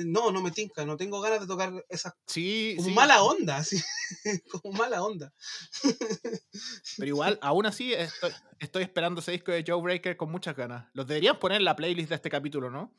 no, 0.04 0.30
no 0.32 0.42
me 0.42 0.50
tinca, 0.50 0.84
no 0.84 0.96
tengo 0.96 1.20
ganas 1.20 1.40
de 1.40 1.46
tocar 1.46 1.84
esa. 1.88 2.16
Sí, 2.26 2.74
como 2.76 2.90
mala 2.90 3.22
onda, 3.22 3.62
sí. 3.62 3.80
como 4.50 4.76
mala 4.76 5.02
onda. 5.02 5.32
Pero 6.98 7.08
igual, 7.08 7.38
aún 7.40 7.66
así, 7.66 7.94
estoy, 8.58 8.82
esperando 8.82 9.20
ese 9.20 9.32
disco 9.32 9.52
de 9.52 9.64
Joe 9.66 9.80
Breaker 9.80 10.16
con 10.16 10.30
muchas 10.30 10.56
ganas. 10.56 10.88
Los 10.92 11.06
deberían 11.06 11.38
poner 11.38 11.58
en 11.58 11.64
la 11.64 11.76
playlist 11.76 12.08
de 12.08 12.16
este 12.16 12.30
capítulo, 12.30 12.70
¿no? 12.70 12.92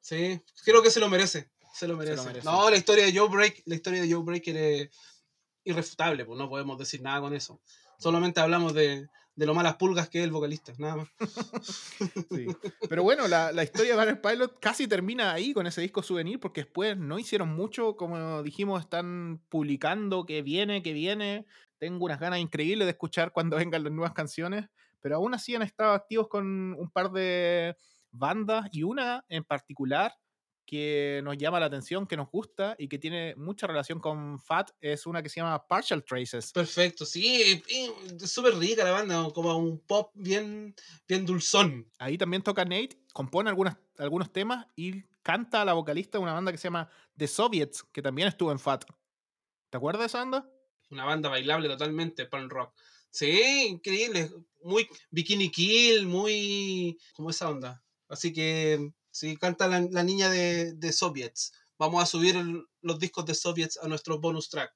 Sí, 0.00 0.40
creo 0.64 0.82
que 0.82 0.90
se 0.90 1.00
lo 1.00 1.08
merece. 1.08 1.50
Se 1.74 1.86
lo 1.86 1.96
merece. 1.96 2.40
No, 2.42 2.70
la 2.70 2.76
historia 2.76 3.04
de 3.04 3.14
Joe 3.14 3.28
Break, 3.28 3.62
la 3.66 3.74
historia 3.74 4.00
de 4.00 4.10
Joe 4.10 4.22
Breaker 4.22 4.56
es 4.56 4.90
irrefutable, 5.64 6.24
pues 6.24 6.38
no 6.38 6.48
podemos 6.48 6.78
decir 6.78 7.02
nada 7.02 7.20
con 7.20 7.34
eso. 7.34 7.60
Solamente 7.98 8.40
hablamos 8.40 8.72
de, 8.72 9.08
de 9.36 9.44
lo 9.44 9.54
malas 9.54 9.76
pulgas 9.76 10.08
que 10.08 10.18
es 10.18 10.24
el 10.24 10.32
vocalista, 10.32 10.72
nada 10.78 10.96
más. 10.96 11.08
Pero 12.88 13.02
bueno, 13.02 13.28
la, 13.28 13.52
la 13.52 13.62
historia 13.62 13.92
de 13.92 13.96
Banner 13.96 14.20
Pilot 14.20 14.58
casi 14.58 14.88
termina 14.88 15.32
ahí 15.32 15.52
con 15.52 15.66
ese 15.66 15.82
disco 15.82 16.02
souvenir, 16.02 16.40
porque 16.40 16.62
después 16.62 16.96
no 16.96 17.18
hicieron 17.18 17.54
mucho, 17.54 17.96
como 17.96 18.42
dijimos, 18.42 18.80
están 18.80 19.42
publicando 19.50 20.24
que 20.24 20.40
viene, 20.40 20.82
que 20.82 20.94
viene. 20.94 21.46
Tengo 21.78 22.06
unas 22.06 22.18
ganas 22.18 22.38
increíbles 22.38 22.86
de 22.86 22.92
escuchar 22.92 23.30
cuando 23.32 23.56
vengan 23.70 23.84
las 23.84 23.92
nuevas 23.92 24.14
canciones, 24.14 24.68
pero 25.02 25.16
aún 25.16 25.34
así 25.34 25.54
han 25.54 25.62
estado 25.62 25.92
activos 25.92 26.28
con 26.28 26.72
un 26.72 26.90
par 26.90 27.12
de 27.12 27.76
bandas 28.10 28.68
y 28.72 28.82
una 28.82 29.22
en 29.28 29.44
particular 29.44 30.14
que 30.66 31.20
nos 31.22 31.38
llama 31.38 31.60
la 31.60 31.66
atención, 31.66 32.06
que 32.06 32.16
nos 32.16 32.28
gusta 32.28 32.74
y 32.78 32.88
que 32.88 32.98
tiene 32.98 33.34
mucha 33.36 33.66
relación 33.66 34.00
con 34.00 34.38
Fat 34.40 34.72
es 34.80 35.06
una 35.06 35.22
que 35.22 35.28
se 35.28 35.40
llama 35.40 35.66
Partial 35.66 36.04
Traces. 36.04 36.52
Perfecto, 36.52 37.06
sí, 37.06 37.62
súper 38.18 38.56
rica 38.56 38.84
la 38.84 38.90
banda, 38.90 39.30
como 39.32 39.56
un 39.56 39.78
pop 39.78 40.10
bien, 40.14 40.74
bien 41.08 41.24
dulzón. 41.24 41.88
Ahí 41.98 42.18
también 42.18 42.42
toca 42.42 42.64
Nate, 42.64 42.98
compone 43.12 43.48
algunas, 43.48 43.76
algunos 43.98 44.32
temas 44.32 44.66
y 44.74 45.04
canta 45.22 45.62
a 45.62 45.64
la 45.64 45.72
vocalista 45.72 46.18
de 46.18 46.22
una 46.22 46.32
banda 46.32 46.50
que 46.50 46.58
se 46.58 46.64
llama 46.64 46.90
The 47.16 47.28
Soviets, 47.28 47.84
que 47.84 48.02
también 48.02 48.28
estuvo 48.28 48.50
en 48.50 48.58
Fat. 48.58 48.84
¿Te 49.70 49.76
acuerdas 49.76 50.00
de 50.00 50.06
esa 50.06 50.18
banda? 50.18 50.50
Una 50.90 51.04
banda 51.04 51.28
bailable 51.28 51.68
totalmente, 51.68 52.26
punk 52.26 52.50
rock. 52.50 52.74
Sí, 53.10 53.68
increíble, 53.68 54.30
muy 54.62 54.88
Bikini 55.10 55.50
Kill, 55.50 56.06
muy... 56.06 56.98
como 57.14 57.30
esa 57.30 57.48
onda. 57.48 57.82
Así 58.08 58.32
que 58.32 58.92
Sí, 59.16 59.34
canta 59.38 59.66
la, 59.66 59.80
la 59.80 60.02
niña 60.02 60.28
de, 60.28 60.74
de, 60.74 60.92
Soviets. 60.92 61.50
Vamos 61.78 62.02
a 62.02 62.04
subir 62.04 62.36
el, 62.36 62.66
los 62.82 62.98
discos 62.98 63.24
de 63.24 63.34
Soviets 63.34 63.78
a 63.82 63.88
nuestro 63.88 64.20
bonus 64.20 64.50
track 64.50 64.70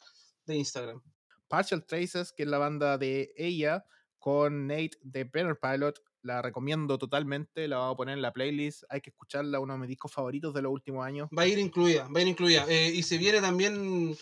de 0.46 0.56
Instagram. 0.56 1.02
Partial 1.46 1.84
Traces, 1.84 2.32
que 2.32 2.44
es 2.44 2.48
la 2.48 2.56
banda 2.56 2.96
de 2.96 3.34
ella, 3.36 3.84
con 4.18 4.66
Nate 4.66 4.92
de 5.02 5.24
Banner 5.24 5.58
Pilot. 5.60 6.02
La 6.22 6.40
recomiendo 6.40 6.96
totalmente, 6.96 7.68
la 7.68 7.76
vamos 7.76 7.92
a 7.92 7.96
poner 7.98 8.16
en 8.16 8.22
la 8.22 8.32
playlist. 8.32 8.84
Hay 8.88 9.02
que 9.02 9.10
escucharla, 9.10 9.60
uno 9.60 9.74
de 9.74 9.80
mis 9.80 9.90
discos 9.90 10.10
favoritos 10.10 10.54
de 10.54 10.62
los 10.62 10.72
últimos 10.72 11.04
años. 11.04 11.28
Va 11.38 11.42
a 11.42 11.46
ir 11.46 11.58
incluida, 11.58 12.08
va 12.08 12.20
a 12.20 12.22
ir 12.22 12.28
incluida. 12.28 12.64
Eh, 12.66 12.92
y 12.94 13.02
se 13.02 13.18
viene 13.18 13.42
también, 13.42 14.16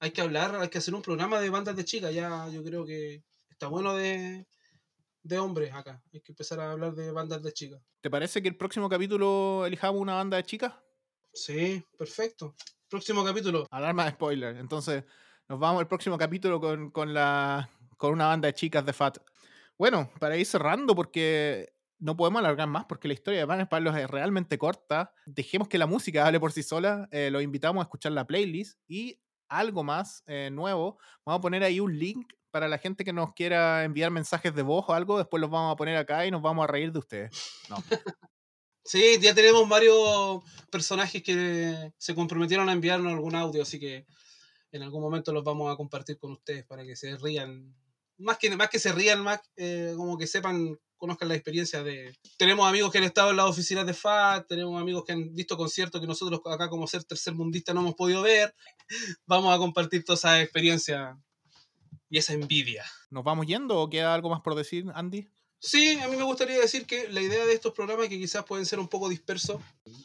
hay 0.00 0.10
que 0.10 0.20
hablar, 0.20 0.54
hay 0.56 0.68
que 0.68 0.76
hacer 0.76 0.94
un 0.94 1.00
programa 1.00 1.40
de 1.40 1.48
bandas 1.48 1.76
de 1.76 1.84
chicas. 1.86 2.12
Ya 2.12 2.46
yo 2.50 2.62
creo 2.62 2.84
que 2.84 3.22
está 3.48 3.68
bueno 3.68 3.94
de, 3.94 4.46
de 5.26 5.38
hombres 5.38 5.72
acá. 5.72 6.02
Hay 6.12 6.20
que 6.20 6.32
empezar 6.32 6.60
a 6.60 6.72
hablar 6.72 6.94
de 6.94 7.10
bandas 7.10 7.42
de 7.42 7.52
chicas. 7.52 7.80
¿Te 8.00 8.10
parece 8.10 8.40
que 8.40 8.48
el 8.48 8.56
próximo 8.56 8.88
capítulo 8.88 9.66
elijamos 9.66 10.00
una 10.00 10.14
banda 10.14 10.36
de 10.36 10.44
chicas? 10.44 10.72
Sí, 11.32 11.84
perfecto. 11.98 12.54
Próximo 12.88 13.24
capítulo. 13.24 13.66
Alarma 13.70 14.04
de 14.04 14.12
spoiler. 14.12 14.56
Entonces, 14.56 15.04
nos 15.48 15.58
vamos 15.58 15.80
al 15.80 15.88
próximo 15.88 16.16
capítulo 16.16 16.60
con, 16.60 16.90
con, 16.90 17.12
la, 17.12 17.68
con 17.96 18.12
una 18.12 18.26
banda 18.26 18.46
de 18.46 18.54
chicas 18.54 18.86
de 18.86 18.92
Fat. 18.92 19.18
Bueno, 19.76 20.10
para 20.20 20.36
ir 20.36 20.46
cerrando, 20.46 20.94
porque 20.94 21.74
no 21.98 22.16
podemos 22.16 22.40
alargar 22.40 22.68
más, 22.68 22.84
porque 22.84 23.08
la 23.08 23.14
historia 23.14 23.40
de 23.40 23.44
Van 23.44 23.68
Pablo 23.68 23.94
es 23.96 24.08
realmente 24.08 24.58
corta. 24.58 25.12
Dejemos 25.26 25.68
que 25.68 25.78
la 25.78 25.86
música 25.86 26.26
hable 26.26 26.40
por 26.40 26.52
sí 26.52 26.62
sola. 26.62 27.08
Eh, 27.10 27.30
los 27.30 27.42
invitamos 27.42 27.80
a 27.80 27.84
escuchar 27.84 28.12
la 28.12 28.26
playlist 28.26 28.78
y 28.86 29.20
algo 29.48 29.82
más 29.82 30.22
eh, 30.26 30.50
nuevo. 30.52 30.98
Vamos 31.24 31.40
a 31.40 31.42
poner 31.42 31.62
ahí 31.62 31.80
un 31.80 31.98
link 31.98 32.32
para 32.56 32.68
la 32.68 32.78
gente 32.78 33.04
que 33.04 33.12
nos 33.12 33.34
quiera 33.34 33.84
enviar 33.84 34.10
mensajes 34.10 34.54
de 34.54 34.62
voz 34.62 34.86
o 34.88 34.94
algo, 34.94 35.18
después 35.18 35.42
los 35.42 35.50
vamos 35.50 35.74
a 35.74 35.76
poner 35.76 35.94
acá 35.98 36.24
y 36.24 36.30
nos 36.30 36.40
vamos 36.40 36.64
a 36.64 36.66
reír 36.66 36.90
de 36.90 37.00
ustedes. 37.00 37.30
No. 37.68 37.76
sí, 38.82 39.18
ya 39.20 39.34
tenemos 39.34 39.68
varios 39.68 40.42
personajes 40.70 41.22
que 41.22 41.92
se 41.98 42.14
comprometieron 42.14 42.70
a 42.70 42.72
enviarnos 42.72 43.12
algún 43.12 43.34
audio, 43.34 43.60
así 43.60 43.78
que 43.78 44.06
en 44.72 44.82
algún 44.82 45.02
momento 45.02 45.34
los 45.34 45.44
vamos 45.44 45.70
a 45.70 45.76
compartir 45.76 46.16
con 46.16 46.32
ustedes 46.32 46.64
para 46.64 46.82
que 46.86 46.96
se 46.96 47.14
rían. 47.18 47.76
Más 48.16 48.38
que, 48.38 48.56
más 48.56 48.70
que 48.70 48.78
se 48.78 48.90
rían, 48.90 49.20
más 49.20 49.38
eh, 49.56 49.92
como 49.94 50.16
que 50.16 50.26
sepan, 50.26 50.78
conozcan 50.96 51.28
la 51.28 51.34
experiencia 51.34 51.82
de... 51.82 52.16
Tenemos 52.38 52.66
amigos 52.66 52.90
que 52.90 52.96
han 52.96 53.04
estado 53.04 53.32
en 53.32 53.36
las 53.36 53.50
oficinas 53.50 53.84
de 53.84 53.92
FAT, 53.92 54.48
tenemos 54.48 54.80
amigos 54.80 55.04
que 55.04 55.12
han 55.12 55.34
visto 55.34 55.58
conciertos 55.58 56.00
que 56.00 56.06
nosotros 56.06 56.40
acá 56.46 56.70
como 56.70 56.86
ser 56.86 57.04
tercermundista 57.04 57.74
no 57.74 57.80
hemos 57.80 57.96
podido 57.96 58.22
ver. 58.22 58.54
Vamos 59.26 59.54
a 59.54 59.58
compartir 59.58 60.06
toda 60.06 60.16
esa 60.16 60.40
experiencia 60.40 61.18
y 62.08 62.18
esa 62.18 62.32
envidia. 62.32 62.84
¿Nos 63.10 63.24
vamos 63.24 63.46
yendo 63.46 63.80
o 63.80 63.90
queda 63.90 64.14
algo 64.14 64.30
más 64.30 64.40
por 64.40 64.54
decir, 64.54 64.84
Andy? 64.94 65.28
Sí, 65.58 65.98
a 66.00 66.08
mí 66.08 66.16
me 66.16 66.22
gustaría 66.22 66.60
decir 66.60 66.86
que 66.86 67.08
la 67.08 67.20
idea 67.20 67.44
de 67.46 67.54
estos 67.54 67.72
programas 67.72 68.08
que 68.08 68.18
quizás 68.18 68.44
pueden 68.44 68.66
ser 68.66 68.78
un 68.78 68.88
poco 68.88 69.08
dispersos, 69.08 69.60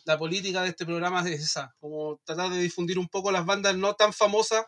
la 0.06 0.18
política 0.18 0.64
de 0.64 0.70
este 0.70 0.86
programa 0.86 1.22
es 1.30 1.42
esa, 1.42 1.76
como 1.80 2.20
tratar 2.24 2.50
de 2.50 2.60
difundir 2.60 2.98
un 2.98 3.08
poco 3.08 3.32
las 3.32 3.46
bandas 3.46 3.76
no 3.76 3.94
tan 3.96 4.14
famosas, 4.14 4.66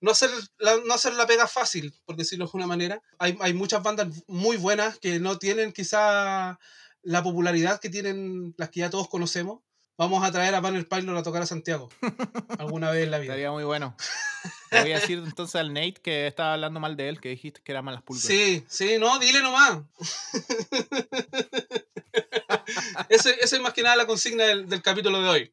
no 0.00 0.12
hacer 0.12 0.30
la, 0.58 0.76
no 0.86 0.94
hacer 0.94 1.14
la 1.14 1.26
pega 1.26 1.46
fácil, 1.46 1.94
por 2.06 2.16
decirlo 2.16 2.46
de 2.46 2.52
una 2.54 2.66
manera. 2.66 3.02
Hay, 3.18 3.36
hay 3.40 3.52
muchas 3.52 3.82
bandas 3.82 4.08
muy 4.28 4.56
buenas 4.56 4.98
que 4.98 5.18
no 5.18 5.38
tienen 5.38 5.72
quizá 5.72 6.58
la 7.02 7.22
popularidad 7.22 7.80
que 7.80 7.90
tienen 7.90 8.54
las 8.56 8.70
que 8.70 8.80
ya 8.80 8.90
todos 8.90 9.08
conocemos, 9.08 9.60
Vamos 10.00 10.24
a 10.24 10.32
traer 10.32 10.54
a 10.54 10.62
Banner 10.62 10.88
Pilot 10.88 11.14
a 11.14 11.22
tocar 11.22 11.42
a 11.42 11.46
Santiago 11.46 11.90
alguna 12.58 12.90
vez 12.90 13.04
en 13.04 13.10
la 13.10 13.18
vida. 13.18 13.34
Estaría 13.34 13.50
muy 13.50 13.64
bueno. 13.64 13.94
Le 14.70 14.82
voy 14.82 14.92
a 14.92 15.00
decir 15.00 15.18
entonces 15.18 15.56
al 15.56 15.72
Nate 15.72 16.00
que 16.02 16.26
estaba 16.26 16.54
hablando 16.54 16.80
mal 16.80 16.96
de 16.96 17.08
él, 17.08 17.20
que 17.20 17.30
dijiste 17.30 17.60
que 17.62 17.72
era 17.72 17.82
malas 17.82 18.02
pulgas. 18.02 18.24
Sí, 18.24 18.64
sí, 18.68 18.96
no, 18.98 19.18
dile 19.18 19.42
nomás. 19.42 19.82
Esa 23.08 23.30
es 23.30 23.60
más 23.60 23.72
que 23.72 23.82
nada 23.82 23.96
la 23.96 24.06
consigna 24.06 24.44
del, 24.44 24.68
del, 24.68 24.82
capítulo 24.82 25.20
de 25.20 25.28
hoy. 25.28 25.52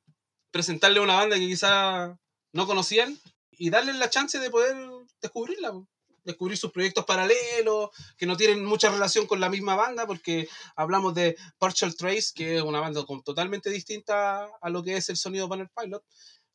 Presentarle 0.52 1.00
una 1.00 1.16
banda 1.16 1.36
que 1.36 1.48
quizá 1.48 2.18
no 2.54 2.68
conocían 2.68 3.18
y 3.52 3.70
darle 3.70 3.94
la 3.94 4.10
chance 4.10 4.40
de 4.40 4.50
poder 4.50 4.76
descubrirla 5.22 5.74
descubrir 6.28 6.58
sus 6.58 6.72
proyectos 6.72 7.06
paralelos, 7.06 7.90
que 8.18 8.28
no 8.28 8.38
tienen 8.38 8.64
mucha 8.64 8.92
relación 8.92 9.26
con 9.26 9.40
la 9.40 9.50
misma 9.50 9.76
banda, 9.76 10.06
porque 10.06 10.48
hablamos 10.76 11.16
de 11.16 11.36
Partial 11.58 11.96
Trace, 11.96 12.34
que 12.36 12.58
es 12.58 12.62
una 12.62 12.82
banda 12.82 13.04
totalmente 13.24 13.72
distinta 13.72 14.48
a 14.62 14.70
lo 14.70 14.84
que 14.84 14.98
es 14.98 15.10
el 15.10 15.18
sonido 15.18 15.48
Banner 15.48 15.72
Pilot. 15.76 16.04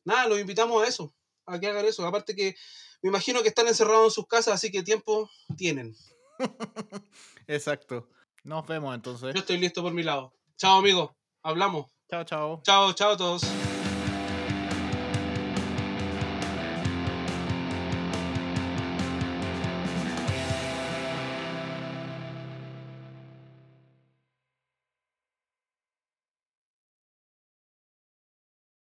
Nada, 0.05 0.27
los 0.27 0.39
invitamos 0.39 0.81
a 0.81 0.87
eso, 0.87 1.13
a 1.45 1.59
que 1.59 1.67
hagan 1.67 1.85
eso. 1.85 2.05
Aparte 2.05 2.35
que 2.35 2.55
me 3.01 3.09
imagino 3.09 3.41
que 3.41 3.49
están 3.49 3.67
encerrados 3.67 4.05
en 4.05 4.11
sus 4.11 4.27
casas, 4.27 4.55
así 4.55 4.71
que 4.71 4.83
tiempo 4.83 5.29
tienen. 5.57 5.95
Exacto. 7.47 8.09
Nos 8.43 8.67
vemos 8.67 8.93
entonces. 8.93 9.33
Yo 9.33 9.39
estoy 9.39 9.57
listo 9.57 9.81
por 9.81 9.93
mi 9.93 10.03
lado. 10.03 10.33
Chao, 10.57 10.79
amigos. 10.79 11.11
Hablamos. 11.41 11.87
Chao, 12.09 12.23
chao. 12.23 12.61
Chao, 12.63 12.93
chao 12.93 13.11
a 13.11 13.17
todos. 13.17 13.43